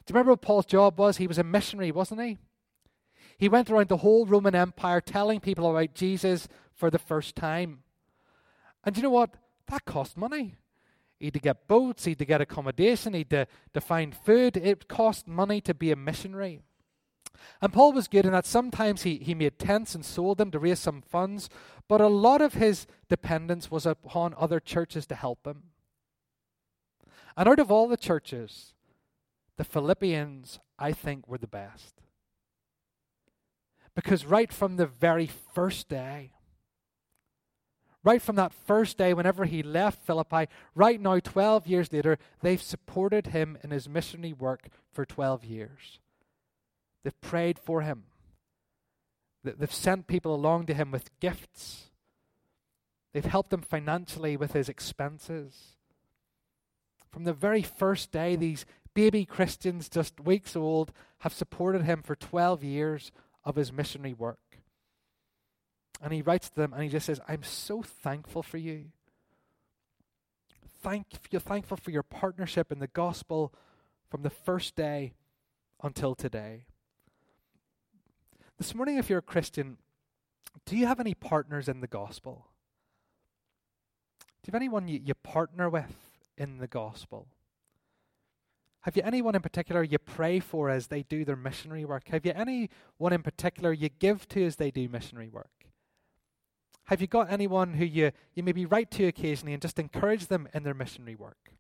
Do 0.06 0.12
you 0.12 0.14
remember 0.14 0.34
what 0.34 0.42
Paul's 0.42 0.66
job 0.66 1.00
was? 1.00 1.18
He 1.18 1.28
was 1.28 1.40
a 1.40 1.44
missionary, 1.44 1.92
wasn't 1.92 2.22
he? 2.22 2.38
He 3.38 3.50
went 3.50 3.70
around 3.70 3.90
the 3.90 3.98
whole 3.98 4.26
Roman 4.26 4.56
Empire 4.56 5.02
telling 5.02 5.40
people 5.40 5.70
about 5.70 5.96
Jesus 5.96 6.48
for 6.74 6.90
the 6.90 7.00
first 7.00 7.36
time. 7.36 7.80
And 8.84 8.96
you 8.96 9.04
know 9.04 9.10
what? 9.10 9.32
That 9.68 9.86
cost 9.86 10.16
money. 10.16 10.56
He 11.20 11.28
had 11.28 11.34
to 11.34 11.40
get 11.40 11.68
boats, 11.68 12.06
he 12.06 12.12
had 12.12 12.20
to 12.20 12.26
get 12.26 12.42
accommodation, 12.42 13.14
he 13.14 13.20
had 13.20 13.30
to, 13.32 13.48
to 13.74 13.82
find 13.82 14.16
food. 14.16 14.58
It 14.58 14.88
cost 14.88 15.28
money 15.28 15.62
to 15.62 15.74
be 15.74 15.92
a 15.92 15.96
missionary. 15.96 16.62
And 17.62 17.74
Paul 17.74 17.94
was 17.94 18.08
good 18.08 18.26
in 18.26 18.32
that 18.32 18.46
sometimes 18.46 19.04
he, 19.04 19.18
he 19.18 19.34
made 19.34 19.60
tents 19.60 19.96
and 19.96 20.06
sold 20.06 20.38
them 20.38 20.52
to 20.52 20.60
raise 20.60 20.80
some 20.80 21.02
funds, 21.02 21.50
but 21.88 22.02
a 22.02 22.08
lot 22.08 22.42
of 22.42 22.56
his 22.56 22.88
dependence 23.10 23.70
was 23.70 23.86
upon 23.86 24.34
other 24.38 24.60
churches 24.60 25.06
to 25.08 25.16
help 25.16 25.46
him. 25.46 25.64
And 27.38 27.50
out 27.50 27.60
of 27.60 27.72
all 27.72 27.88
the 27.88 27.98
churches, 27.98 28.74
the 29.58 29.64
Philippians, 29.64 30.60
I 30.80 30.92
think, 30.92 31.28
were 31.28 31.38
the 31.38 31.48
best. 31.48 32.02
Because 33.96 34.26
right 34.26 34.52
from 34.52 34.76
the 34.76 34.88
very 34.88 35.28
first 35.28 35.88
day, 35.88 36.32
Right 38.06 38.22
from 38.22 38.36
that 38.36 38.54
first 38.54 39.00
day, 39.00 39.16
whenever 39.16 39.46
he 39.46 39.64
left 39.64 40.06
Philippi, 40.06 40.48
right 40.76 41.02
now, 41.02 41.18
12 41.18 41.66
years 41.66 41.92
later, 41.92 42.20
they've 42.42 42.62
supported 42.62 43.28
him 43.28 43.58
in 43.64 43.72
his 43.72 43.90
missionary 43.90 44.32
work 44.32 44.68
for 44.92 45.06
12 45.06 45.44
years. 45.44 46.00
They've 47.06 47.22
prayed 47.22 47.60
for 47.60 47.82
him. 47.82 48.06
They've 49.44 49.72
sent 49.72 50.08
people 50.08 50.34
along 50.34 50.66
to 50.66 50.74
him 50.74 50.90
with 50.90 51.18
gifts. 51.20 51.92
They've 53.14 53.24
helped 53.24 53.54
him 53.54 53.62
financially 53.62 54.36
with 54.36 54.54
his 54.54 54.70
expenses. 54.70 55.76
From 57.12 57.26
the 57.26 57.32
very 57.32 57.62
first 57.62 58.12
day, 58.12 58.36
these 58.36 58.66
baby 58.96 59.24
Christians, 59.24 59.88
just 59.88 60.20
weeks 60.20 60.56
old, 60.56 60.92
have 61.20 61.32
supported 61.32 61.84
him 61.84 62.02
for 62.02 62.16
12 62.16 62.64
years 62.64 63.12
of 63.44 63.56
his 63.56 63.72
missionary 63.72 64.16
work. 64.16 64.58
And 66.02 66.12
he 66.12 66.24
writes 66.24 66.50
to 66.50 66.56
them 66.56 66.74
and 66.74 66.82
he 66.82 66.90
just 66.90 67.06
says, 67.06 67.22
I'm 67.28 67.44
so 67.44 67.84
thankful 67.84 68.42
for 68.42 68.58
you. 68.58 68.86
Thank 70.82 71.06
you 71.30 71.38
thankful 71.38 71.78
for 71.78 71.92
your 71.92 72.02
partnership 72.02 72.72
in 72.72 72.80
the 72.80 72.88
gospel 72.88 73.54
from 74.10 74.24
the 74.24 74.32
first 74.32 74.76
day 74.76 75.14
until 75.84 76.16
today. 76.16 76.66
This 78.58 78.74
morning, 78.74 78.98
if 78.98 79.10
you're 79.10 79.20
a 79.20 79.24
Christian, 79.24 79.78
do 80.66 80.78
you 80.78 80.86
have 80.86 81.00
any 81.00 81.14
partners 81.14 81.68
in 81.68 81.82
the 81.82 81.88
gospel? 81.88 82.48
Do 84.20 84.48
you 84.48 84.52
have 84.54 84.56
anyone 84.56 84.88
you, 84.88 85.02
you 85.04 85.14
partner 85.14 85.70
with 85.70 85.96
in 86.38 86.60
the 86.60 86.68
gospel? 86.68 87.28
Have 88.82 88.96
you 88.96 89.02
anyone 89.04 89.36
in 89.36 89.42
particular 89.42 89.84
you 89.84 89.98
pray 89.98 90.40
for 90.40 90.70
as 90.70 90.88
they 90.88 91.04
do 91.04 91.26
their 91.26 91.36
missionary 91.36 91.84
work? 91.84 92.08
Have 92.10 92.26
you 92.26 92.32
anyone 92.34 93.12
in 93.12 93.24
particular 93.24 93.74
you 93.74 93.90
give 93.90 94.28
to 94.30 94.46
as 94.46 94.56
they 94.56 94.72
do 94.72 94.88
missionary 94.88 95.28
work? 95.28 95.50
Have 96.86 97.02
you 97.02 97.08
got 97.08 97.32
anyone 97.32 97.74
who 97.74 97.84
you, 97.84 98.12
you 98.36 98.44
maybe 98.44 98.66
write 98.66 98.92
to 98.92 99.08
occasionally 99.08 99.54
and 99.54 99.62
just 99.62 99.80
encourage 99.80 100.28
them 100.28 100.48
in 100.54 100.64
their 100.64 100.76
missionary 100.76 101.16
work? 101.16 101.52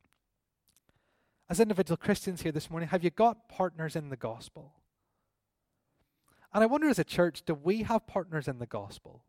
As 1.49 1.59
individual 1.59 1.97
Christians 1.97 2.43
here 2.43 2.51
this 2.51 2.69
morning, 2.69 2.89
have 2.89 3.03
you 3.03 3.09
got 3.09 3.49
partners 3.49 3.95
in 3.95 4.09
the 4.09 4.15
gospel? 4.15 4.73
And 6.55 6.63
I 6.63 6.67
wonder 6.67 6.87
as 6.87 6.99
a 6.99 7.03
church, 7.03 7.43
do 7.45 7.53
we 7.53 7.83
have 7.83 8.07
partners 8.07 8.47
in 8.47 8.59
the 8.59 8.65
gospel? 8.65 9.25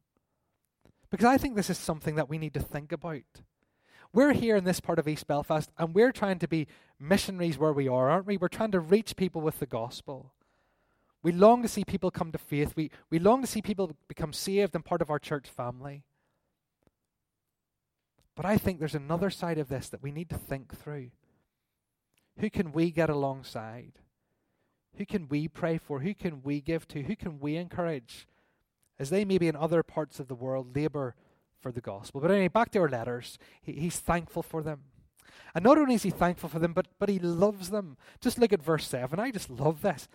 Because 1.10 1.26
I 1.26 1.36
think 1.36 1.56
this 1.56 1.68
is 1.68 1.76
something 1.76 2.14
that 2.14 2.28
we 2.28 2.38
need 2.38 2.54
to 2.54 2.60
think 2.60 2.92
about. 2.92 3.42
We're 4.12 4.32
here 4.32 4.54
in 4.54 4.62
this 4.62 4.78
part 4.78 5.00
of 5.00 5.08
East 5.08 5.26
Belfast 5.26 5.68
and 5.76 5.92
we're 5.92 6.12
trying 6.12 6.38
to 6.38 6.46
be 6.46 6.68
missionaries 7.00 7.58
where 7.58 7.72
we 7.72 7.88
are, 7.88 8.08
aren't 8.08 8.28
we? 8.28 8.36
We're 8.36 8.46
trying 8.46 8.70
to 8.70 8.78
reach 8.78 9.16
people 9.16 9.40
with 9.40 9.58
the 9.58 9.66
gospel. 9.66 10.34
We 11.24 11.32
long 11.32 11.62
to 11.62 11.68
see 11.68 11.84
people 11.84 12.12
come 12.12 12.30
to 12.30 12.38
faith. 12.38 12.74
We, 12.76 12.92
we 13.10 13.18
long 13.18 13.40
to 13.40 13.48
see 13.48 13.60
people 13.60 13.96
become 14.06 14.32
saved 14.32 14.76
and 14.76 14.84
part 14.84 15.02
of 15.02 15.10
our 15.10 15.18
church 15.18 15.48
family. 15.48 16.04
But 18.36 18.46
I 18.46 18.56
think 18.56 18.78
there's 18.78 18.94
another 18.94 19.30
side 19.30 19.58
of 19.58 19.68
this 19.68 19.88
that 19.88 20.00
we 20.00 20.12
need 20.12 20.30
to 20.30 20.38
think 20.38 20.78
through. 20.78 21.10
Who 22.38 22.50
can 22.50 22.70
we 22.70 22.92
get 22.92 23.10
alongside? 23.10 23.94
Who 24.96 25.06
can 25.06 25.28
we 25.28 25.48
pray 25.48 25.78
for? 25.78 26.00
Who 26.00 26.14
can 26.14 26.42
we 26.42 26.60
give 26.60 26.88
to? 26.88 27.02
Who 27.02 27.16
can 27.16 27.38
we 27.38 27.56
encourage 27.56 28.26
as 28.98 29.10
they 29.10 29.24
maybe 29.24 29.48
in 29.48 29.56
other 29.56 29.82
parts 29.82 30.18
of 30.18 30.28
the 30.28 30.34
world 30.34 30.74
labor 30.74 31.14
for 31.60 31.70
the 31.70 31.80
gospel? 31.80 32.20
But 32.20 32.30
anyway, 32.30 32.48
back 32.48 32.70
to 32.72 32.80
our 32.80 32.88
letters. 32.88 33.38
He, 33.60 33.72
he's 33.72 33.98
thankful 33.98 34.42
for 34.42 34.62
them. 34.62 34.82
And 35.54 35.64
not 35.64 35.78
only 35.78 35.94
is 35.94 36.02
he 36.02 36.10
thankful 36.10 36.48
for 36.48 36.58
them, 36.58 36.72
but, 36.72 36.86
but 36.98 37.08
he 37.08 37.18
loves 37.18 37.70
them. 37.70 37.96
Just 38.20 38.38
look 38.38 38.52
at 38.52 38.62
verse 38.62 38.86
7. 38.88 39.18
I 39.18 39.30
just 39.30 39.50
love 39.50 39.82
this. 39.82 40.08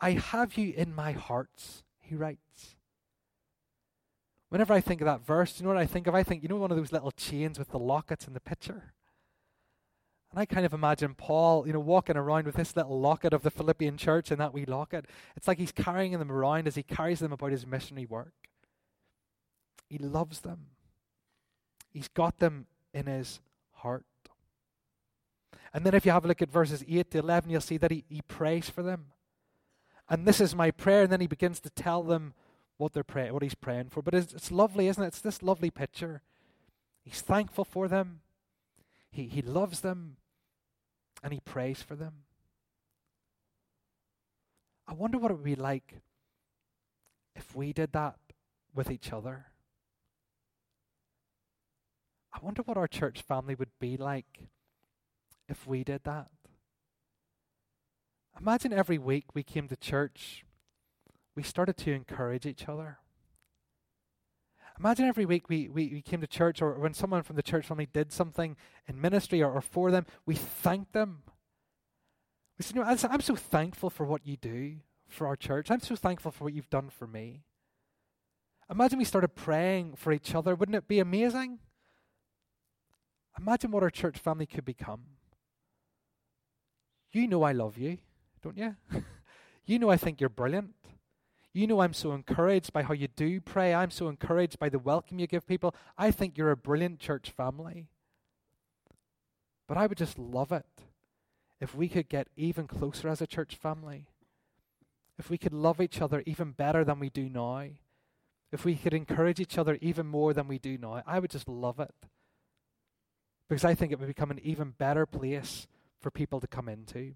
I 0.00 0.12
have 0.12 0.56
you 0.56 0.72
in 0.76 0.94
my 0.94 1.12
heart, 1.12 1.82
he 2.00 2.14
writes. 2.14 2.76
Whenever 4.48 4.72
I 4.72 4.80
think 4.80 5.00
of 5.00 5.06
that 5.06 5.26
verse, 5.26 5.58
you 5.58 5.64
know 5.64 5.72
what 5.72 5.78
I 5.78 5.86
think 5.86 6.06
of? 6.06 6.14
I 6.14 6.22
think, 6.22 6.42
you 6.42 6.48
know, 6.48 6.56
one 6.56 6.70
of 6.70 6.76
those 6.76 6.92
little 6.92 7.10
chains 7.10 7.58
with 7.58 7.70
the 7.70 7.78
lockets 7.78 8.26
in 8.26 8.32
the 8.32 8.40
picture? 8.40 8.94
And 10.30 10.40
I 10.40 10.44
kind 10.44 10.66
of 10.66 10.74
imagine 10.74 11.14
Paul, 11.14 11.66
you 11.66 11.72
know, 11.72 11.80
walking 11.80 12.16
around 12.16 12.46
with 12.46 12.56
this 12.56 12.76
little 12.76 13.00
locket 13.00 13.32
of 13.32 13.42
the 13.42 13.50
Philippian 13.50 13.96
church 13.96 14.30
and 14.30 14.40
that 14.40 14.52
wee 14.52 14.66
locket. 14.66 15.06
It's 15.36 15.48
like 15.48 15.58
he's 15.58 15.72
carrying 15.72 16.12
them 16.12 16.30
around 16.30 16.66
as 16.66 16.74
he 16.74 16.82
carries 16.82 17.20
them 17.20 17.32
about 17.32 17.52
his 17.52 17.66
missionary 17.66 18.06
work. 18.06 18.34
He 19.88 19.98
loves 19.98 20.40
them, 20.40 20.66
he's 21.90 22.08
got 22.08 22.38
them 22.38 22.66
in 22.92 23.06
his 23.06 23.40
heart. 23.72 24.04
And 25.72 25.84
then 25.84 25.94
if 25.94 26.06
you 26.06 26.12
have 26.12 26.24
a 26.24 26.28
look 26.28 26.42
at 26.42 26.50
verses 26.50 26.82
8 26.88 27.10
to 27.10 27.18
11, 27.18 27.50
you'll 27.50 27.60
see 27.60 27.76
that 27.76 27.90
he, 27.90 28.04
he 28.08 28.22
prays 28.22 28.70
for 28.70 28.82
them. 28.82 29.06
And 30.08 30.26
this 30.26 30.40
is 30.40 30.54
my 30.54 30.70
prayer. 30.70 31.02
And 31.02 31.12
then 31.12 31.20
he 31.20 31.26
begins 31.26 31.60
to 31.60 31.70
tell 31.70 32.02
them 32.02 32.32
what 32.78 32.92
they're 32.92 33.04
praying, 33.04 33.34
what 33.34 33.42
he's 33.42 33.54
praying 33.54 33.90
for. 33.90 34.02
But 34.02 34.14
it's, 34.14 34.32
it's 34.32 34.50
lovely, 34.50 34.88
isn't 34.88 35.02
it? 35.02 35.08
It's 35.08 35.20
this 35.20 35.42
lovely 35.42 35.70
picture. 35.70 36.22
He's 37.04 37.20
thankful 37.20 37.64
for 37.64 37.86
them. 37.88 38.20
He, 39.10 39.24
he 39.24 39.42
loves 39.42 39.80
them. 39.80 40.16
And 41.22 41.32
he 41.32 41.40
prays 41.40 41.82
for 41.82 41.96
them. 41.96 42.12
I 44.86 44.94
wonder 44.94 45.18
what 45.18 45.30
it 45.30 45.34
would 45.34 45.44
be 45.44 45.56
like 45.56 46.00
if 47.34 47.54
we 47.54 47.72
did 47.72 47.92
that 47.92 48.16
with 48.74 48.90
each 48.90 49.12
other. 49.12 49.46
I 52.32 52.38
wonder 52.40 52.62
what 52.62 52.76
our 52.76 52.86
church 52.86 53.20
family 53.20 53.54
would 53.56 53.72
be 53.80 53.96
like 53.96 54.48
if 55.48 55.66
we 55.66 55.82
did 55.82 56.04
that. 56.04 56.28
Imagine 58.40 58.72
every 58.72 58.98
week 58.98 59.34
we 59.34 59.42
came 59.42 59.66
to 59.68 59.76
church, 59.76 60.44
we 61.34 61.42
started 61.42 61.76
to 61.78 61.92
encourage 61.92 62.46
each 62.46 62.68
other. 62.68 62.98
Imagine 64.78 65.06
every 65.06 65.24
week 65.24 65.48
we, 65.48 65.68
we, 65.68 65.88
we 65.88 66.02
came 66.02 66.20
to 66.20 66.26
church, 66.26 66.62
or 66.62 66.74
when 66.74 66.94
someone 66.94 67.22
from 67.22 67.36
the 67.36 67.42
church 67.42 67.66
family 67.66 67.88
did 67.92 68.12
something 68.12 68.56
in 68.86 69.00
ministry 69.00 69.42
or, 69.42 69.50
or 69.50 69.60
for 69.60 69.90
them, 69.90 70.06
we 70.24 70.34
thanked 70.34 70.92
them 70.92 71.22
We 72.58 72.64
said, 72.64 72.76
you 72.76 72.82
know, 72.82 72.88
I'm 72.88 73.20
so 73.20 73.34
thankful 73.34 73.90
for 73.90 74.06
what 74.06 74.26
you 74.26 74.36
do 74.36 74.76
for 75.08 75.26
our 75.26 75.36
church. 75.36 75.70
I'm 75.70 75.80
so 75.80 75.96
thankful 75.96 76.30
for 76.30 76.44
what 76.44 76.52
you've 76.52 76.70
done 76.70 76.90
for 76.90 77.06
me. 77.06 77.42
Imagine 78.70 78.98
we 78.98 79.04
started 79.04 79.34
praying 79.34 79.96
for 79.96 80.12
each 80.12 80.34
other. 80.34 80.54
Wouldn't 80.54 80.76
it 80.76 80.86
be 80.86 81.00
amazing? 81.00 81.58
Imagine 83.38 83.70
what 83.70 83.82
our 83.82 83.90
church 83.90 84.18
family 84.18 84.46
could 84.46 84.64
become. 84.64 85.02
You 87.12 87.26
know 87.26 87.42
I 87.42 87.52
love 87.52 87.78
you, 87.78 87.98
don't 88.42 88.58
you? 88.58 88.76
you 89.64 89.78
know 89.78 89.90
I 89.90 89.96
think 89.96 90.20
you're 90.20 90.28
brilliant. 90.28 90.74
You 91.58 91.66
know 91.66 91.80
I'm 91.80 91.92
so 91.92 92.12
encouraged 92.12 92.72
by 92.72 92.84
how 92.84 92.94
you 92.94 93.08
do 93.08 93.40
pray. 93.40 93.74
I'm 93.74 93.90
so 93.90 94.06
encouraged 94.06 94.60
by 94.60 94.68
the 94.68 94.78
welcome 94.78 95.18
you 95.18 95.26
give 95.26 95.44
people. 95.44 95.74
I 95.98 96.12
think 96.12 96.38
you're 96.38 96.52
a 96.52 96.56
brilliant 96.56 97.00
church 97.00 97.32
family. 97.32 97.88
But 99.66 99.76
I 99.76 99.88
would 99.88 99.98
just 99.98 100.20
love 100.20 100.52
it 100.52 100.66
if 101.60 101.74
we 101.74 101.88
could 101.88 102.08
get 102.08 102.28
even 102.36 102.68
closer 102.68 103.08
as 103.08 103.20
a 103.20 103.26
church 103.26 103.56
family. 103.56 104.06
If 105.18 105.30
we 105.30 105.36
could 105.36 105.52
love 105.52 105.80
each 105.80 106.00
other 106.00 106.22
even 106.26 106.52
better 106.52 106.84
than 106.84 107.00
we 107.00 107.10
do 107.10 107.28
now. 107.28 107.70
If 108.52 108.64
we 108.64 108.76
could 108.76 108.94
encourage 108.94 109.40
each 109.40 109.58
other 109.58 109.78
even 109.80 110.06
more 110.06 110.32
than 110.32 110.46
we 110.46 110.60
do 110.60 110.78
now. 110.78 111.02
I 111.08 111.18
would 111.18 111.32
just 111.32 111.48
love 111.48 111.80
it. 111.80 111.92
Because 113.48 113.64
I 113.64 113.74
think 113.74 113.90
it 113.90 113.98
would 113.98 114.06
become 114.06 114.30
an 114.30 114.38
even 114.44 114.74
better 114.78 115.06
place 115.06 115.66
for 116.00 116.12
people 116.12 116.38
to 116.38 116.46
come 116.46 116.68
into. 116.68 117.14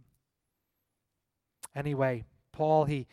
Anyway, 1.77 2.25
Paul, 2.51 2.87
he 2.87 3.07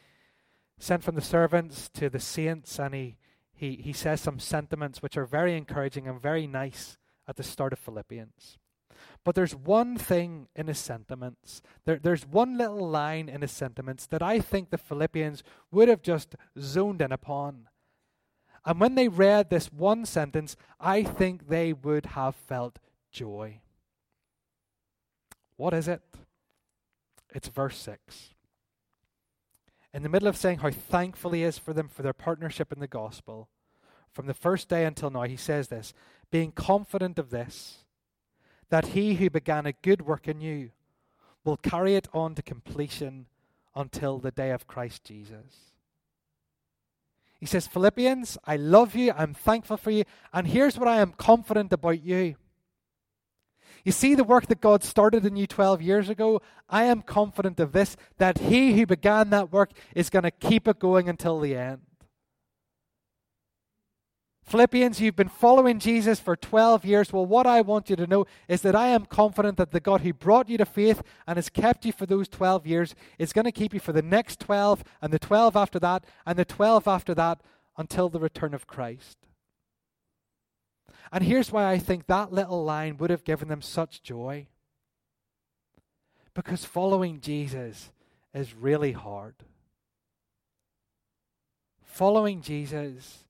sent 0.79 1.03
from 1.03 1.15
the 1.15 1.21
servants 1.21 1.89
to 1.89 2.09
the 2.09 2.19
saints, 2.19 2.79
and 2.79 2.95
he, 2.95 3.17
he, 3.53 3.75
he 3.75 3.93
says 3.93 4.21
some 4.21 4.39
sentiments 4.39 5.01
which 5.01 5.17
are 5.17 5.25
very 5.25 5.55
encouraging 5.55 6.07
and 6.07 6.21
very 6.21 6.47
nice 6.47 6.97
at 7.27 7.35
the 7.35 7.43
start 7.43 7.73
of 7.73 7.79
Philippians. 7.79 8.57
But 9.23 9.35
there's 9.35 9.55
one 9.55 9.97
thing 9.97 10.47
in 10.55 10.67
his 10.67 10.79
sentiments, 10.79 11.61
there, 11.85 11.99
there's 12.01 12.25
one 12.25 12.57
little 12.57 12.89
line 12.89 13.29
in 13.29 13.41
his 13.41 13.51
sentiments 13.51 14.05
that 14.07 14.21
I 14.23 14.39
think 14.39 14.69
the 14.69 14.77
Philippians 14.77 15.43
would 15.71 15.89
have 15.89 16.01
just 16.01 16.35
zoned 16.57 17.01
in 17.01 17.11
upon. 17.11 17.67
And 18.65 18.79
when 18.79 18.95
they 18.95 19.07
read 19.07 19.49
this 19.49 19.71
one 19.71 20.05
sentence, 20.05 20.55
I 20.79 21.03
think 21.03 21.47
they 21.47 21.73
would 21.73 22.07
have 22.07 22.35
felt 22.35 22.79
joy. 23.11 23.61
What 25.57 25.73
is 25.73 25.87
it? 25.87 26.01
It's 27.33 27.47
verse 27.47 27.77
6. 27.77 28.33
In 29.93 30.03
the 30.03 30.09
middle 30.09 30.27
of 30.27 30.37
saying 30.37 30.59
how 30.59 30.69
thankful 30.69 31.31
he 31.31 31.43
is 31.43 31.57
for 31.57 31.73
them 31.73 31.87
for 31.87 32.03
their 32.03 32.13
partnership 32.13 32.71
in 32.71 32.79
the 32.79 32.87
gospel, 32.87 33.49
from 34.11 34.27
the 34.27 34.33
first 34.33 34.69
day 34.69 34.85
until 34.85 35.09
now, 35.09 35.23
he 35.23 35.37
says 35.37 35.67
this 35.67 35.93
being 36.31 36.51
confident 36.51 37.17
of 37.17 37.31
this, 37.31 37.85
that 38.69 38.87
he 38.87 39.15
who 39.15 39.29
began 39.29 39.65
a 39.65 39.73
good 39.73 40.03
work 40.03 40.27
in 40.27 40.41
you 40.41 40.71
will 41.43 41.57
carry 41.57 41.95
it 41.95 42.07
on 42.13 42.35
to 42.35 42.41
completion 42.41 43.25
until 43.75 44.19
the 44.19 44.31
day 44.31 44.51
of 44.51 44.67
Christ 44.67 45.03
Jesus. 45.03 45.71
He 47.39 47.45
says, 47.45 47.67
Philippians, 47.67 48.37
I 48.45 48.57
love 48.57 48.95
you, 48.95 49.13
I'm 49.15 49.33
thankful 49.33 49.77
for 49.77 49.91
you, 49.91 50.03
and 50.33 50.45
here's 50.45 50.77
what 50.77 50.89
I 50.89 50.97
am 50.97 51.13
confident 51.13 51.71
about 51.71 52.03
you. 52.03 52.35
You 53.83 53.91
see 53.91 54.15
the 54.15 54.23
work 54.23 54.47
that 54.47 54.61
God 54.61 54.83
started 54.83 55.25
in 55.25 55.35
you 55.35 55.47
12 55.47 55.81
years 55.81 56.09
ago? 56.09 56.41
I 56.69 56.83
am 56.83 57.01
confident 57.01 57.59
of 57.59 57.71
this, 57.71 57.95
that 58.17 58.39
He 58.39 58.73
who 58.73 58.85
began 58.85 59.29
that 59.29 59.51
work 59.51 59.71
is 59.95 60.09
going 60.09 60.23
to 60.23 60.31
keep 60.31 60.67
it 60.67 60.79
going 60.79 61.09
until 61.09 61.39
the 61.39 61.55
end. 61.55 61.81
Philippians, 64.49 64.99
you've 64.99 65.15
been 65.15 65.29
following 65.29 65.77
Jesus 65.77 66.19
for 66.19 66.35
12 66.35 66.83
years. 66.83 67.13
Well, 67.13 67.27
what 67.27 67.45
I 67.45 67.61
want 67.61 67.87
you 67.87 67.95
to 67.95 68.07
know 68.07 68.25
is 68.47 68.61
that 68.61 68.75
I 68.75 68.87
am 68.87 69.05
confident 69.05 69.57
that 69.57 69.69
the 69.69 69.79
God 69.79 70.01
who 70.01 70.11
brought 70.11 70.49
you 70.49 70.57
to 70.57 70.65
faith 70.65 71.03
and 71.27 71.37
has 71.37 71.49
kept 71.49 71.85
you 71.85 71.91
for 71.91 72.07
those 72.07 72.27
12 72.27 72.65
years 72.65 72.95
is 73.19 73.31
going 73.31 73.45
to 73.45 73.51
keep 73.51 73.75
you 73.75 73.79
for 73.79 73.93
the 73.93 74.01
next 74.01 74.39
12 74.39 74.83
and 75.03 75.13
the 75.13 75.19
12 75.19 75.55
after 75.55 75.77
that 75.79 76.03
and 76.25 76.39
the 76.39 76.45
12 76.45 76.87
after 76.87 77.13
that 77.13 77.41
until 77.77 78.09
the 78.09 78.19
return 78.19 78.55
of 78.55 78.65
Christ. 78.65 79.28
And 81.11 81.23
here's 81.23 81.51
why 81.51 81.69
I 81.69 81.79
think 81.79 82.05
that 82.05 82.31
little 82.31 82.63
line 82.63 82.97
would 82.97 83.09
have 83.09 83.23
given 83.23 83.47
them 83.47 83.61
such 83.61 84.03
joy. 84.03 84.47
Because 86.33 86.63
following 86.65 87.19
Jesus 87.19 87.91
is 88.33 88.53
really 88.53 88.91
hard. 88.91 89.35
Following 91.83 92.41
Jesus 92.41 93.25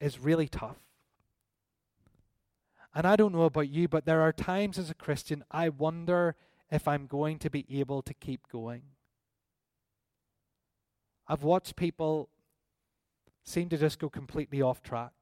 is 0.00 0.18
really 0.18 0.48
tough. 0.48 0.76
And 2.94 3.06
I 3.06 3.16
don't 3.16 3.32
know 3.32 3.42
about 3.42 3.68
you, 3.68 3.88
but 3.88 4.04
there 4.04 4.20
are 4.20 4.32
times 4.32 4.78
as 4.78 4.90
a 4.90 4.94
Christian 4.94 5.44
I 5.50 5.68
wonder 5.68 6.36
if 6.70 6.86
I'm 6.86 7.06
going 7.06 7.38
to 7.38 7.50
be 7.50 7.64
able 7.80 8.02
to 8.02 8.12
keep 8.12 8.48
going. 8.52 8.82
I've 11.26 11.42
watched 11.42 11.76
people 11.76 12.28
seem 13.44 13.68
to 13.70 13.78
just 13.78 13.98
go 13.98 14.08
completely 14.08 14.60
off 14.60 14.82
track. 14.82 15.12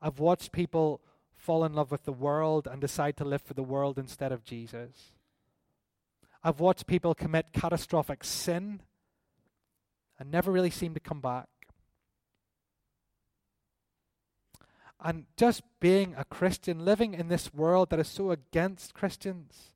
I've 0.00 0.18
watched 0.18 0.52
people 0.52 1.00
fall 1.34 1.64
in 1.64 1.72
love 1.72 1.90
with 1.90 2.04
the 2.04 2.12
world 2.12 2.66
and 2.66 2.80
decide 2.80 3.16
to 3.16 3.24
live 3.24 3.42
for 3.42 3.54
the 3.54 3.62
world 3.62 3.98
instead 3.98 4.32
of 4.32 4.44
Jesus. 4.44 5.12
I've 6.42 6.60
watched 6.60 6.86
people 6.86 7.14
commit 7.14 7.52
catastrophic 7.52 8.22
sin 8.24 8.80
and 10.18 10.30
never 10.30 10.50
really 10.50 10.70
seem 10.70 10.94
to 10.94 11.00
come 11.00 11.20
back. 11.20 11.48
And 15.00 15.26
just 15.36 15.62
being 15.78 16.14
a 16.16 16.24
Christian, 16.24 16.84
living 16.84 17.14
in 17.14 17.28
this 17.28 17.54
world 17.54 17.90
that 17.90 18.00
is 18.00 18.08
so 18.08 18.32
against 18.32 18.94
Christians, 18.94 19.74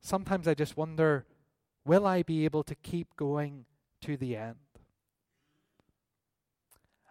sometimes 0.00 0.46
I 0.46 0.54
just 0.54 0.76
wonder 0.76 1.26
will 1.84 2.06
I 2.06 2.22
be 2.22 2.44
able 2.44 2.64
to 2.64 2.74
keep 2.74 3.16
going 3.16 3.64
to 4.02 4.16
the 4.16 4.36
end? 4.36 4.56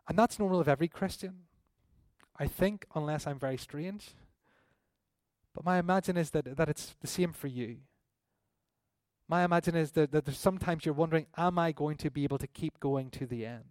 And 0.08 0.20
that's 0.20 0.38
normal 0.38 0.60
of 0.60 0.68
every 0.68 0.88
Christian. 0.88 1.45
I 2.38 2.48
think, 2.48 2.86
unless 2.96 3.28
I'm 3.28 3.40
very 3.40 3.58
strange. 3.58 4.12
But 5.54 5.64
my 5.64 5.80
imagine 5.80 6.18
is 6.18 6.32
that, 6.32 6.58
that 6.58 6.70
it's 6.70 6.96
the 7.00 7.08
same 7.08 7.32
for 7.32 7.48
you. 7.48 7.78
My 9.28 9.44
imagine 9.44 9.76
is 9.76 9.92
that, 9.92 10.12
that 10.12 10.26
there's 10.26 10.38
sometimes 10.38 10.86
you're 10.86 10.94
wondering, 10.94 11.28
am 11.38 11.58
I 11.58 11.72
going 11.72 11.98
to 11.98 12.12
be 12.12 12.24
able 12.24 12.38
to 12.38 12.48
keep 12.48 12.80
going 12.80 13.10
to 13.12 13.26
the 13.26 13.46
end? 13.46 13.64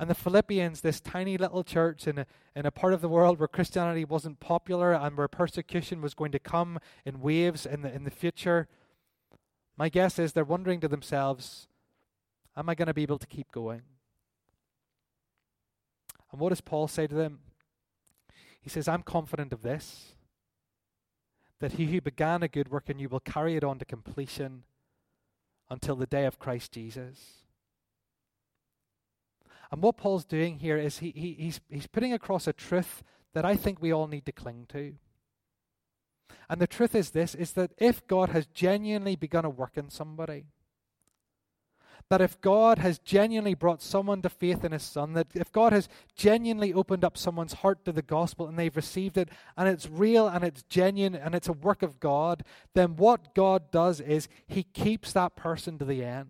And 0.00 0.10
the 0.10 0.14
Philippians, 0.16 0.80
this 0.80 1.00
tiny 1.00 1.38
little 1.38 1.62
church 1.62 2.08
in 2.08 2.18
a, 2.18 2.26
in 2.56 2.66
a 2.66 2.72
part 2.72 2.92
of 2.92 3.02
the 3.02 3.08
world 3.08 3.38
where 3.38 3.46
Christianity 3.46 4.04
wasn't 4.04 4.40
popular 4.40 4.92
and 4.92 5.16
where 5.16 5.28
persecution 5.28 6.00
was 6.00 6.14
going 6.14 6.32
to 6.32 6.40
come 6.40 6.80
in 7.04 7.20
waves 7.20 7.66
in 7.66 7.82
the, 7.82 7.94
in 7.94 8.02
the 8.02 8.10
future, 8.10 8.66
my 9.76 9.88
guess 9.88 10.18
is 10.18 10.32
they're 10.32 10.42
wondering 10.42 10.80
to 10.80 10.88
themselves, 10.88 11.68
am 12.56 12.68
I 12.68 12.74
going 12.74 12.88
to 12.88 12.94
be 12.94 13.02
able 13.02 13.18
to 13.18 13.26
keep 13.28 13.52
going? 13.52 13.82
And 16.32 16.40
what 16.40 16.48
does 16.48 16.62
Paul 16.62 16.88
say 16.88 17.06
to 17.06 17.14
them? 17.14 17.40
He 18.60 18.70
says, 18.70 18.88
I'm 18.88 19.02
confident 19.02 19.52
of 19.52 19.62
this, 19.62 20.14
that 21.60 21.72
he 21.72 21.86
who 21.86 22.00
began 22.00 22.42
a 22.42 22.48
good 22.48 22.70
work 22.70 22.88
in 22.88 22.98
you 22.98 23.08
will 23.08 23.20
carry 23.20 23.56
it 23.56 23.64
on 23.64 23.78
to 23.78 23.84
completion 23.84 24.64
until 25.70 25.94
the 25.94 26.06
day 26.06 26.24
of 26.24 26.38
Christ 26.38 26.72
Jesus. 26.72 27.42
And 29.70 29.82
what 29.82 29.96
Paul's 29.96 30.24
doing 30.24 30.58
here 30.58 30.76
is 30.76 30.98
he, 30.98 31.12
he, 31.16 31.32
he's, 31.38 31.60
he's 31.68 31.86
putting 31.86 32.12
across 32.12 32.46
a 32.46 32.52
truth 32.52 33.02
that 33.34 33.44
I 33.44 33.56
think 33.56 33.80
we 33.80 33.92
all 33.92 34.06
need 34.06 34.26
to 34.26 34.32
cling 34.32 34.66
to. 34.70 34.94
And 36.48 36.60
the 36.60 36.66
truth 36.66 36.94
is 36.94 37.10
this 37.10 37.34
is 37.34 37.52
that 37.52 37.72
if 37.78 38.06
God 38.06 38.28
has 38.30 38.46
genuinely 38.46 39.16
begun 39.16 39.44
a 39.44 39.50
work 39.50 39.76
in 39.76 39.88
somebody, 39.88 40.44
that 42.12 42.20
if 42.20 42.38
God 42.42 42.76
has 42.76 42.98
genuinely 42.98 43.54
brought 43.54 43.80
someone 43.80 44.20
to 44.20 44.28
faith 44.28 44.66
in 44.66 44.72
His 44.72 44.82
Son, 44.82 45.14
that 45.14 45.28
if 45.32 45.50
God 45.50 45.72
has 45.72 45.88
genuinely 46.14 46.74
opened 46.74 47.06
up 47.06 47.16
someone's 47.16 47.54
heart 47.54 47.86
to 47.86 47.90
the 47.90 48.02
gospel 48.02 48.46
and 48.46 48.58
they've 48.58 48.76
received 48.76 49.16
it, 49.16 49.30
and 49.56 49.66
it's 49.66 49.88
real 49.88 50.28
and 50.28 50.44
it's 50.44 50.62
genuine 50.64 51.14
and 51.14 51.34
it's 51.34 51.48
a 51.48 51.54
work 51.54 51.82
of 51.82 52.00
God, 52.00 52.44
then 52.74 52.96
what 52.96 53.34
God 53.34 53.70
does 53.70 53.98
is 53.98 54.28
He 54.46 54.62
keeps 54.62 55.14
that 55.14 55.36
person 55.36 55.78
to 55.78 55.86
the 55.86 56.04
end. 56.04 56.28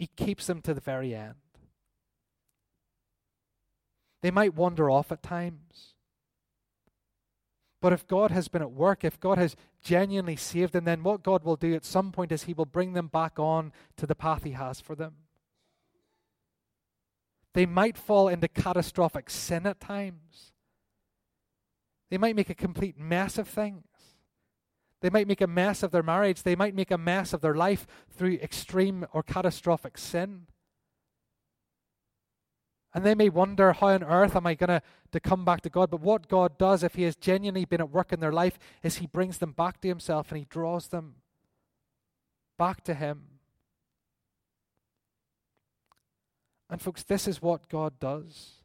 He 0.00 0.08
keeps 0.08 0.48
them 0.48 0.60
to 0.62 0.74
the 0.74 0.80
very 0.80 1.14
end. 1.14 1.34
They 4.20 4.32
might 4.32 4.56
wander 4.56 4.90
off 4.90 5.12
at 5.12 5.22
times. 5.22 5.94
But 7.80 7.92
if 7.92 8.04
God 8.08 8.32
has 8.32 8.48
been 8.48 8.62
at 8.62 8.72
work, 8.72 9.04
if 9.04 9.20
God 9.20 9.38
has 9.38 9.54
genuinely 9.84 10.34
saved 10.34 10.72
them, 10.72 10.84
then 10.84 11.04
what 11.04 11.22
God 11.22 11.44
will 11.44 11.56
do 11.56 11.74
at 11.74 11.84
some 11.84 12.10
point 12.10 12.32
is 12.32 12.44
He 12.44 12.54
will 12.54 12.64
bring 12.64 12.94
them 12.94 13.06
back 13.06 13.38
on 13.38 13.72
to 13.96 14.06
the 14.06 14.14
path 14.16 14.42
He 14.42 14.52
has 14.52 14.80
for 14.80 14.96
them. 14.96 15.14
They 17.52 17.66
might 17.66 17.96
fall 17.96 18.26
into 18.26 18.48
catastrophic 18.48 19.30
sin 19.30 19.66
at 19.66 19.78
times. 19.78 20.52
They 22.10 22.18
might 22.18 22.34
make 22.34 22.50
a 22.50 22.54
complete 22.54 22.98
mess 22.98 23.38
of 23.38 23.46
things. 23.46 23.84
They 25.00 25.10
might 25.10 25.28
make 25.28 25.42
a 25.42 25.46
mess 25.46 25.82
of 25.82 25.90
their 25.90 26.02
marriage. 26.02 26.42
They 26.42 26.56
might 26.56 26.74
make 26.74 26.90
a 26.90 26.98
mess 26.98 27.32
of 27.32 27.42
their 27.42 27.54
life 27.54 27.86
through 28.10 28.38
extreme 28.42 29.06
or 29.12 29.22
catastrophic 29.22 29.98
sin. 29.98 30.46
And 32.94 33.04
they 33.04 33.16
may 33.16 33.28
wonder, 33.28 33.72
how 33.72 33.88
on 33.88 34.04
earth 34.04 34.36
am 34.36 34.46
I 34.46 34.54
going 34.54 34.80
to, 35.10 35.20
come 35.20 35.44
back 35.44 35.60
to 35.62 35.68
God? 35.68 35.90
But 35.90 36.00
what 36.00 36.28
God 36.28 36.58
does, 36.58 36.84
if 36.84 36.94
He 36.94 37.02
has 37.02 37.16
genuinely 37.16 37.64
been 37.64 37.80
at 37.80 37.90
work 37.90 38.12
in 38.12 38.20
their 38.20 38.32
life, 38.32 38.58
is 38.84 38.96
He 38.96 39.06
brings 39.06 39.38
them 39.38 39.52
back 39.52 39.80
to 39.80 39.88
Himself 39.88 40.30
and 40.30 40.38
He 40.38 40.46
draws 40.48 40.88
them 40.88 41.16
back 42.56 42.84
to 42.84 42.94
Him. 42.94 43.22
And, 46.70 46.80
folks, 46.80 47.02
this 47.02 47.26
is 47.26 47.42
what 47.42 47.68
God 47.68 47.98
does. 47.98 48.62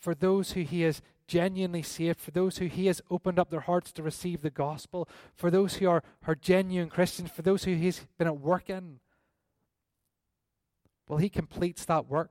For 0.00 0.14
those 0.14 0.52
who 0.52 0.62
He 0.62 0.82
has 0.82 1.02
genuinely 1.26 1.82
saved, 1.82 2.20
for 2.20 2.30
those 2.30 2.58
who 2.58 2.66
He 2.66 2.86
has 2.86 3.02
opened 3.10 3.40
up 3.40 3.50
their 3.50 3.60
hearts 3.60 3.92
to 3.92 4.02
receive 4.04 4.42
the 4.42 4.50
gospel, 4.50 5.08
for 5.34 5.50
those 5.50 5.74
who 5.74 5.88
are, 5.88 6.02
are 6.26 6.36
genuine 6.36 6.90
Christians, 6.90 7.30
for 7.30 7.42
those 7.42 7.64
who 7.64 7.74
He's 7.74 8.06
been 8.18 8.28
at 8.28 8.40
work 8.40 8.70
in, 8.70 9.00
well, 11.08 11.18
He 11.18 11.28
completes 11.28 11.84
that 11.84 12.08
work 12.08 12.30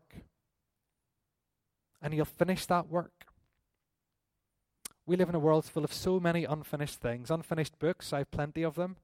and 2.01 2.13
He'll 2.13 2.25
finish 2.25 2.65
that 2.65 2.87
work. 2.89 3.25
We 5.05 5.15
live 5.15 5.29
in 5.29 5.35
a 5.35 5.39
world 5.39 5.65
full 5.65 5.85
of 5.85 5.93
so 5.93 6.19
many 6.19 6.43
unfinished 6.43 6.99
things, 6.99 7.31
unfinished 7.31 7.79
books. 7.79 8.11
I 8.11 8.19
have 8.19 8.31
plenty 8.31 8.63
of 8.63 8.75
them. 8.75 8.97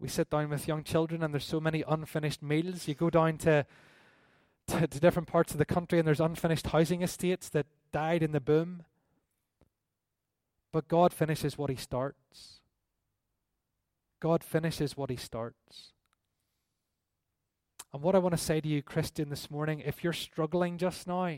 We 0.00 0.08
sit 0.08 0.30
down 0.30 0.48
with 0.48 0.66
young 0.66 0.82
children, 0.82 1.22
and 1.22 1.32
there's 1.32 1.44
so 1.44 1.60
many 1.60 1.84
unfinished 1.86 2.42
meals. 2.42 2.88
You 2.88 2.94
go 2.94 3.10
down 3.10 3.38
to, 3.38 3.66
to, 4.68 4.86
to 4.86 5.00
different 5.00 5.28
parts 5.28 5.52
of 5.52 5.58
the 5.58 5.64
country, 5.66 5.98
and 5.98 6.08
there's 6.08 6.20
unfinished 6.20 6.68
housing 6.68 7.02
estates 7.02 7.48
that 7.50 7.66
died 7.92 8.22
in 8.22 8.32
the 8.32 8.40
boom. 8.40 8.84
But 10.72 10.88
God 10.88 11.12
finishes 11.12 11.56
what 11.56 11.70
He 11.70 11.76
starts. 11.76 12.60
God 14.20 14.42
finishes 14.42 14.96
what 14.96 15.10
He 15.10 15.16
starts. 15.16 15.92
And 17.92 18.02
what 18.02 18.14
I 18.14 18.18
want 18.18 18.34
to 18.34 18.42
say 18.42 18.60
to 18.60 18.68
you, 18.68 18.82
Christian, 18.82 19.28
this 19.28 19.50
morning, 19.50 19.80
if 19.80 20.02
you're 20.02 20.12
struggling 20.12 20.78
just 20.78 21.06
now, 21.06 21.36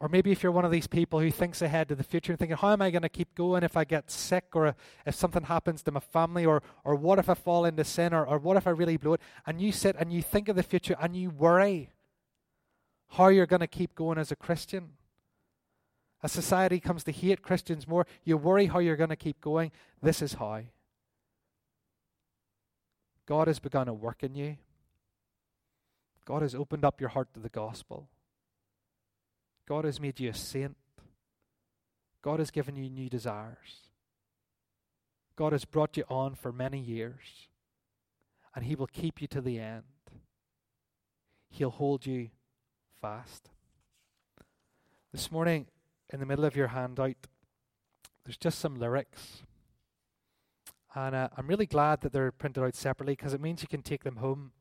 or 0.00 0.08
maybe 0.08 0.30
if 0.30 0.42
you're 0.42 0.52
one 0.52 0.64
of 0.64 0.70
these 0.70 0.86
people 0.86 1.18
who 1.18 1.30
thinks 1.30 1.60
ahead 1.60 1.88
to 1.88 1.96
the 1.96 2.04
future 2.04 2.32
and 2.32 2.38
thinking, 2.38 2.56
how 2.56 2.72
am 2.72 2.80
I 2.80 2.90
going 2.90 3.02
to 3.02 3.08
keep 3.08 3.34
going 3.34 3.64
if 3.64 3.76
I 3.76 3.82
get 3.84 4.10
sick 4.10 4.44
or 4.54 4.76
if 5.04 5.14
something 5.14 5.42
happens 5.42 5.82
to 5.82 5.90
my 5.90 6.00
family 6.00 6.46
or, 6.46 6.62
or 6.84 6.94
what 6.94 7.18
if 7.18 7.28
I 7.28 7.34
fall 7.34 7.64
into 7.64 7.82
sin 7.82 8.14
or, 8.14 8.24
or 8.24 8.38
what 8.38 8.56
if 8.56 8.68
I 8.68 8.70
really 8.70 8.96
blow 8.96 9.14
it? 9.14 9.20
And 9.44 9.60
you 9.60 9.72
sit 9.72 9.96
and 9.98 10.12
you 10.12 10.22
think 10.22 10.48
of 10.48 10.54
the 10.54 10.62
future 10.62 10.96
and 11.00 11.16
you 11.16 11.30
worry 11.30 11.90
how 13.12 13.26
you're 13.28 13.46
going 13.46 13.60
to 13.60 13.66
keep 13.66 13.96
going 13.96 14.18
as 14.18 14.30
a 14.30 14.36
Christian. 14.36 14.90
As 16.22 16.30
society 16.30 16.78
comes 16.78 17.02
to 17.04 17.12
hate 17.12 17.42
Christians 17.42 17.88
more, 17.88 18.06
you 18.22 18.36
worry 18.36 18.66
how 18.66 18.78
you're 18.78 18.96
going 18.96 19.10
to 19.10 19.16
keep 19.16 19.40
going. 19.40 19.72
This 20.00 20.22
is 20.22 20.34
how. 20.34 20.62
God 23.26 23.48
has 23.48 23.58
begun 23.58 23.88
a 23.88 23.94
work 23.94 24.22
in 24.22 24.36
you. 24.36 24.58
God 26.24 26.42
has 26.42 26.54
opened 26.54 26.84
up 26.84 27.00
your 27.00 27.10
heart 27.10 27.34
to 27.34 27.40
the 27.40 27.48
gospel. 27.48 28.08
God 29.68 29.84
has 29.84 30.00
made 30.00 30.18
you 30.18 30.30
a 30.30 30.34
saint. 30.34 30.78
God 32.22 32.38
has 32.38 32.50
given 32.50 32.74
you 32.74 32.88
new 32.88 33.10
desires. 33.10 33.90
God 35.36 35.52
has 35.52 35.66
brought 35.66 35.98
you 35.98 36.04
on 36.08 36.34
for 36.34 36.52
many 36.52 36.80
years, 36.80 37.48
and 38.54 38.64
He 38.64 38.74
will 38.74 38.86
keep 38.86 39.20
you 39.20 39.28
to 39.28 39.42
the 39.42 39.58
end. 39.58 39.84
He'll 41.50 41.68
hold 41.68 42.06
you 42.06 42.30
fast. 43.02 43.50
This 45.12 45.30
morning, 45.30 45.66
in 46.10 46.18
the 46.18 46.26
middle 46.26 46.46
of 46.46 46.56
your 46.56 46.68
handout, 46.68 47.26
there's 48.24 48.38
just 48.38 48.58
some 48.58 48.74
lyrics. 48.74 49.42
And 50.94 51.14
uh, 51.14 51.28
I'm 51.36 51.46
really 51.46 51.66
glad 51.66 52.00
that 52.00 52.12
they're 52.14 52.32
printed 52.32 52.64
out 52.64 52.74
separately 52.74 53.12
because 53.12 53.34
it 53.34 53.40
means 53.40 53.60
you 53.60 53.68
can 53.68 53.82
take 53.82 54.02
them 54.02 54.16
home 54.16 54.52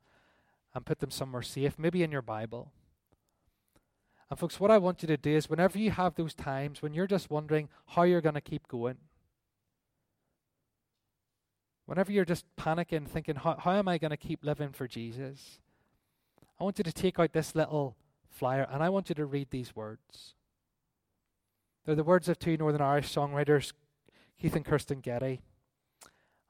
and 0.76 0.86
put 0.86 1.00
them 1.00 1.12
somewhere 1.12 1.42
safe, 1.42 1.80
maybe 1.80 2.04
in 2.04 2.12
your 2.12 2.22
Bible. 2.22 2.74
And, 4.30 4.38
folks, 4.38 4.60
what 4.60 4.72
I 4.72 4.78
want 4.78 5.02
you 5.02 5.08
to 5.08 5.18
do 5.18 5.32
is 5.32 5.50
whenever 5.50 5.78
you 5.78 5.92
have 5.92 6.16
those 6.16 6.34
times 6.34 6.82
when 6.82 6.94
you're 6.94 7.08
just 7.08 7.30
wondering 7.30 7.70
how 7.88 8.04
you're 8.04 8.22
going 8.22 8.36
to 8.36 8.42
keep 8.42 8.68
going, 8.68 8.98
whenever 11.86 12.12
you're 12.12 12.26
just 12.26 12.46
panicking, 12.58 13.08
thinking, 13.08 13.36
how, 13.36 13.56
how 13.58 13.72
am 13.72 13.88
I 13.88 13.98
going 13.98 14.12
to 14.12 14.18
keep 14.18 14.44
living 14.44 14.72
for 14.72 14.88
Jesus? 14.88 15.60
I 16.60 16.64
want 16.66 16.78
you 16.78 16.84
to 16.84 16.92
take 16.92 17.20
out 17.20 17.32
this 17.32 17.56
little 17.56 17.96
flyer 18.30 18.68
and 18.70 18.84
I 18.84 18.90
want 18.90 19.08
you 19.10 19.16
to 19.16 19.26
read 19.26 19.50
these 19.50 19.76
words. 19.76 20.34
They're 21.86 21.96
the 21.96 22.04
words 22.04 22.28
of 22.28 22.38
two 22.38 22.58
Northern 22.58 22.82
Irish 22.82 23.14
songwriters, 23.14 23.72
Keith 24.42 24.58
and 24.58 24.66
Kristyn 24.66 25.00
Getty. 25.00 25.40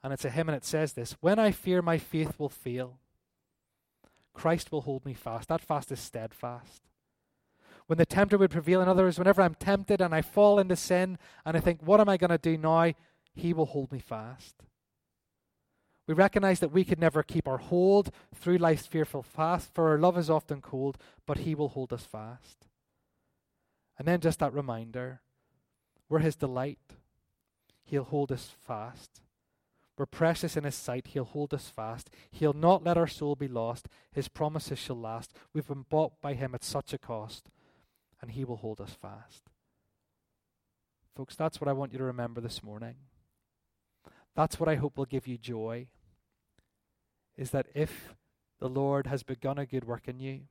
And 0.04 0.12
it's 0.12 0.26
a 0.26 0.32
hymn 0.32 0.50
and 0.50 0.56
it 0.56 0.66
says 0.66 0.94
this 0.94 1.16
When 1.22 1.38
I 1.38 1.52
fear 1.52 1.84
my 1.84 2.00
faith 2.00 2.40
will 2.40 2.50
fail, 2.50 2.98
Christ 4.34 4.72
will 4.72 4.82
hold 4.82 5.06
me 5.06 5.14
fast. 5.14 5.50
That 5.50 5.62
fast 5.62 5.92
is 5.92 6.00
steadfast 6.00 6.82
when 7.88 7.98
the 7.98 8.06
tempter 8.06 8.38
would 8.38 8.52
prevail. 8.52 8.82
In 8.82 8.88
other 8.88 9.04
words, 9.04 9.18
whenever 9.18 9.42
I'm 9.42 9.56
tempted 9.56 10.02
and 10.02 10.14
I 10.14 10.22
fall 10.22 10.60
into 10.60 10.76
sin 10.76 11.18
and 11.46 11.58
I 11.58 11.60
think, 11.60 11.82
what 11.82 12.00
am 12.00 12.10
I 12.10 12.18
going 12.18 12.30
to 12.30 12.38
do 12.38 12.58
now? 12.58 12.94
He 13.34 13.54
will 13.54 13.66
hold 13.66 13.92
me 13.92 14.00
fast. 14.00 14.56
We 16.06 16.14
recognize 16.14 16.60
that 16.60 16.72
we 16.72 16.86
could 16.86 17.00
never 17.00 17.24
keep 17.24 17.48
our 17.48 17.58
hold 17.58 18.12
through 18.34 18.58
life's 18.58 18.86
fearful 18.86 19.24
fast, 19.24 19.74
for 19.74 19.90
our 19.90 19.98
love 19.98 20.18
is 20.18 20.30
often 20.30 20.62
cold, 20.62 20.98
but 21.26 21.40
He 21.40 21.54
will 21.54 21.70
hold 21.70 21.92
us 21.92 22.04
fast. 22.04 22.66
And 24.00 24.08
then 24.08 24.22
just 24.22 24.40
that 24.40 24.54
reminder 24.54 25.22
we're 26.08 26.20
His 26.20 26.38
delight. 26.38 26.80
He'll 27.84 28.06
hold 28.06 28.32
us 28.32 28.56
fast. 28.66 29.22
We're 29.98 30.06
precious 30.06 30.56
in 30.56 30.64
His 30.64 30.76
sight. 30.76 31.08
He'll 31.08 31.26
hold 31.26 31.54
us 31.54 31.68
fast. 31.68 32.10
He'll 32.32 32.54
not 32.54 32.84
let 32.84 32.98
our 32.98 33.08
soul 33.08 33.36
be 33.36 33.48
lost. 33.50 33.88
His 34.14 34.30
promises 34.30 34.80
shall 34.80 35.00
last. 35.00 35.34
We've 35.54 35.68
been 35.68 35.86
bought 35.90 36.22
by 36.22 36.36
Him 36.36 36.56
at 36.56 36.64
such 36.64 36.94
a 36.94 36.98
cost 36.98 37.50
and 38.22 38.32
He 38.32 38.44
will 38.44 38.58
hold 38.58 38.82
us 38.82 38.96
fast. 39.00 39.50
Folks, 41.16 41.36
that's 41.36 41.60
what 41.60 41.68
I 41.68 41.74
want 41.74 41.92
you 41.92 41.98
to 41.98 42.04
remember 42.04 42.42
this 42.42 42.62
morning. 42.64 42.96
That's 44.36 44.60
what 44.60 44.70
I 44.70 44.76
hope 44.76 44.98
will 44.98 45.06
give 45.06 45.28
you 45.28 45.38
joy. 45.38 45.88
Is 47.36 47.52
that 47.52 47.68
if 47.74 48.14
the 48.60 48.70
Lord 48.70 49.08
has 49.08 49.24
begun 49.24 49.58
a 49.58 49.66
good 49.66 49.86
work 49.86 50.08
in 50.08 50.20
you, 50.20 50.42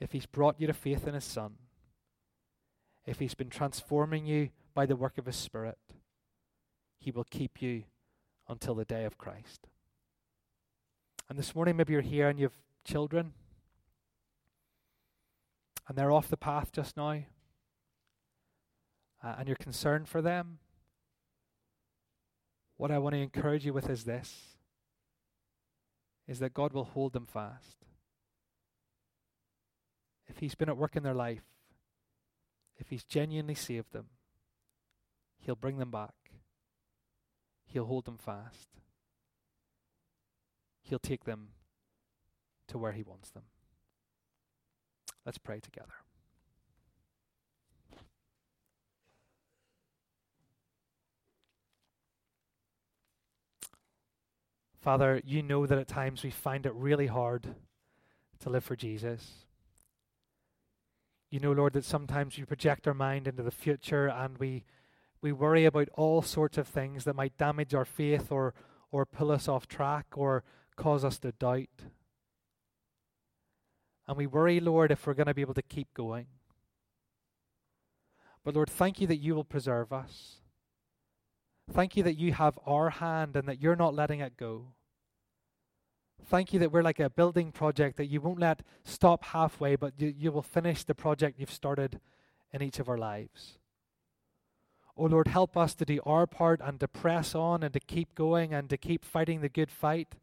if 0.00 0.12
He's 0.12 0.26
brought 0.26 0.60
you 0.60 0.66
to 0.66 0.72
faith 0.72 1.06
in 1.06 1.14
His 1.14 1.24
Son, 1.24 1.54
if 3.06 3.18
He's 3.18 3.34
been 3.34 3.50
transforming 3.50 4.26
you 4.26 4.50
by 4.74 4.86
the 4.86 4.96
work 4.96 5.18
of 5.18 5.26
His 5.26 5.36
Spirit, 5.36 5.78
He 7.00 7.10
will 7.10 7.24
keep 7.24 7.60
you 7.60 7.84
until 8.48 8.74
the 8.74 8.84
day 8.84 9.04
of 9.04 9.18
Christ. 9.18 9.66
And 11.28 11.38
this 11.38 11.54
morning, 11.54 11.76
maybe 11.76 11.92
you're 11.92 12.02
here 12.02 12.28
and 12.28 12.38
you 12.38 12.46
have 12.46 12.58
children 12.84 13.32
and 15.88 15.96
they're 15.96 16.12
off 16.12 16.28
the 16.28 16.36
path 16.36 16.70
just 16.70 16.96
now, 16.96 17.24
uh, 19.24 19.34
and 19.38 19.48
you're 19.48 19.56
concerned 19.56 20.08
for 20.08 20.20
them, 20.20 20.58
what 22.76 22.90
I 22.90 22.98
want 22.98 23.14
to 23.14 23.20
encourage 23.20 23.66
you 23.66 23.72
with 23.72 23.90
is 23.90 24.04
this 24.04 24.58
is 26.28 26.40
that 26.40 26.52
God 26.52 26.74
will 26.74 26.84
hold 26.84 27.14
them 27.14 27.24
fast. 27.24 27.78
If 30.28 30.38
He's 30.38 30.54
been 30.54 30.68
at 30.68 30.76
work 30.76 30.94
in 30.94 31.02
their 31.02 31.14
life, 31.14 31.42
if 32.76 32.90
He's 32.90 33.02
genuinely 33.02 33.54
saved 33.54 33.92
them, 33.92 34.08
He'll 35.38 35.56
bring 35.56 35.78
them 35.78 35.90
back. 35.90 36.12
He'll 37.64 37.86
hold 37.86 38.04
them 38.04 38.18
fast. 38.18 38.68
He'll 40.82 40.98
take 40.98 41.24
them 41.24 41.48
to 42.68 42.76
where 42.76 42.92
He 42.92 43.02
wants 43.02 43.30
them. 43.30 43.44
Let's 45.24 45.38
pray 45.38 45.60
together. 45.60 45.92
Father, 54.80 55.20
you 55.24 55.42
know 55.42 55.66
that 55.66 55.78
at 55.78 55.88
times 55.88 56.22
we 56.22 56.30
find 56.30 56.64
it 56.64 56.72
really 56.72 57.08
hard 57.08 57.46
to 58.40 58.48
live 58.48 58.64
for 58.64 58.76
Jesus. 58.76 59.44
You 61.30 61.40
know, 61.40 61.52
Lord, 61.52 61.74
that 61.74 61.84
sometimes 61.84 62.38
we 62.38 62.44
project 62.44 62.88
our 62.88 62.94
mind 62.94 63.28
into 63.28 63.42
the 63.42 63.50
future 63.50 64.06
and 64.06 64.38
we 64.38 64.64
we 65.20 65.32
worry 65.32 65.64
about 65.64 65.88
all 65.94 66.22
sorts 66.22 66.56
of 66.58 66.68
things 66.68 67.04
that 67.04 67.16
might 67.16 67.36
damage 67.36 67.74
our 67.74 67.84
faith 67.84 68.30
or 68.30 68.54
or 68.90 69.04
pull 69.04 69.30
us 69.30 69.48
off 69.48 69.66
track 69.66 70.06
or 70.14 70.44
cause 70.76 71.04
us 71.04 71.18
to 71.18 71.32
doubt. 71.32 71.66
And 74.08 74.16
we 74.16 74.26
worry, 74.26 74.58
Lord, 74.58 74.90
if 74.90 75.06
we're 75.06 75.14
going 75.14 75.26
to 75.26 75.34
be 75.34 75.42
able 75.42 75.54
to 75.54 75.62
keep 75.62 75.92
going. 75.94 76.26
But 78.42 78.54
Lord, 78.54 78.70
thank 78.70 79.00
you 79.00 79.06
that 79.06 79.18
you 79.18 79.34
will 79.34 79.44
preserve 79.44 79.92
us. 79.92 80.36
Thank 81.70 81.96
you 81.96 82.02
that 82.04 82.18
you 82.18 82.32
have 82.32 82.58
our 82.66 82.88
hand 82.88 83.36
and 83.36 83.46
that 83.46 83.60
you're 83.60 83.76
not 83.76 83.94
letting 83.94 84.20
it 84.20 84.38
go. 84.38 84.68
Thank 86.24 86.52
you 86.52 86.58
that 86.60 86.72
we're 86.72 86.82
like 86.82 86.98
a 86.98 87.10
building 87.10 87.52
project 87.52 87.98
that 87.98 88.06
you 88.06 88.22
won't 88.22 88.40
let 88.40 88.62
stop 88.84 89.26
halfway, 89.26 89.76
but 89.76 89.92
you, 89.98 90.12
you 90.16 90.32
will 90.32 90.42
finish 90.42 90.84
the 90.84 90.94
project 90.94 91.38
you've 91.38 91.50
started 91.50 92.00
in 92.52 92.62
each 92.62 92.78
of 92.78 92.88
our 92.88 92.98
lives. 92.98 93.58
Oh 94.96 95.04
Lord, 95.04 95.28
help 95.28 95.56
us 95.56 95.74
to 95.76 95.84
do 95.84 96.00
our 96.04 96.26
part 96.26 96.60
and 96.62 96.80
to 96.80 96.88
press 96.88 97.34
on 97.34 97.62
and 97.62 97.72
to 97.72 97.80
keep 97.80 98.14
going 98.14 98.52
and 98.52 98.68
to 98.70 98.76
keep 98.76 99.04
fighting 99.04 99.42
the 99.42 99.48
good 99.48 99.70
fight. 99.70 100.16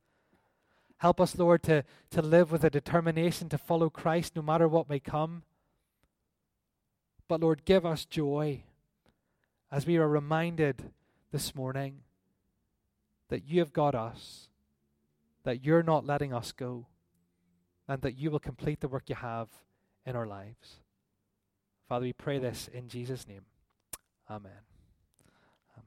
Help 0.98 1.20
us, 1.20 1.38
Lord, 1.38 1.64
to, 1.64 1.84
to 2.12 2.22
live 2.22 2.52
with 2.52 2.64
a 2.64 2.70
determination 2.70 3.50
to 3.50 3.58
follow 3.58 3.90
Christ 3.90 4.36
no 4.36 4.42
matter 4.42 4.68
what 4.68 4.90
may 4.90 5.00
come. 5.00 5.44
But, 7.28 7.42
Lord, 7.42 7.66
give 7.66 7.86
us 7.86 8.06
joy 8.06 8.64
as 9.72 9.86
we 9.86 9.98
are 9.98 10.08
reminded 10.08 10.92
this 11.32 11.54
morning 11.54 12.02
that 13.30 13.44
you 13.44 13.60
have 13.60 13.74
got 13.74 13.96
us, 13.96 14.50
that 15.44 15.66
you're 15.66 15.84
not 15.84 16.06
letting 16.06 16.34
us 16.34 16.52
go, 16.52 16.86
and 17.88 18.02
that 18.02 18.18
you 18.18 18.32
will 18.32 18.40
complete 18.40 18.80
the 18.80 18.88
work 18.88 19.10
you 19.10 19.16
have 19.16 19.50
in 20.06 20.16
our 20.16 20.28
lives. 20.28 20.82
Father, 21.90 22.06
we 22.06 22.14
pray 22.14 22.40
this 22.40 22.70
in 22.74 22.88
Jesus' 22.88 23.28
name. 23.28 23.46
Amen. 24.30 24.75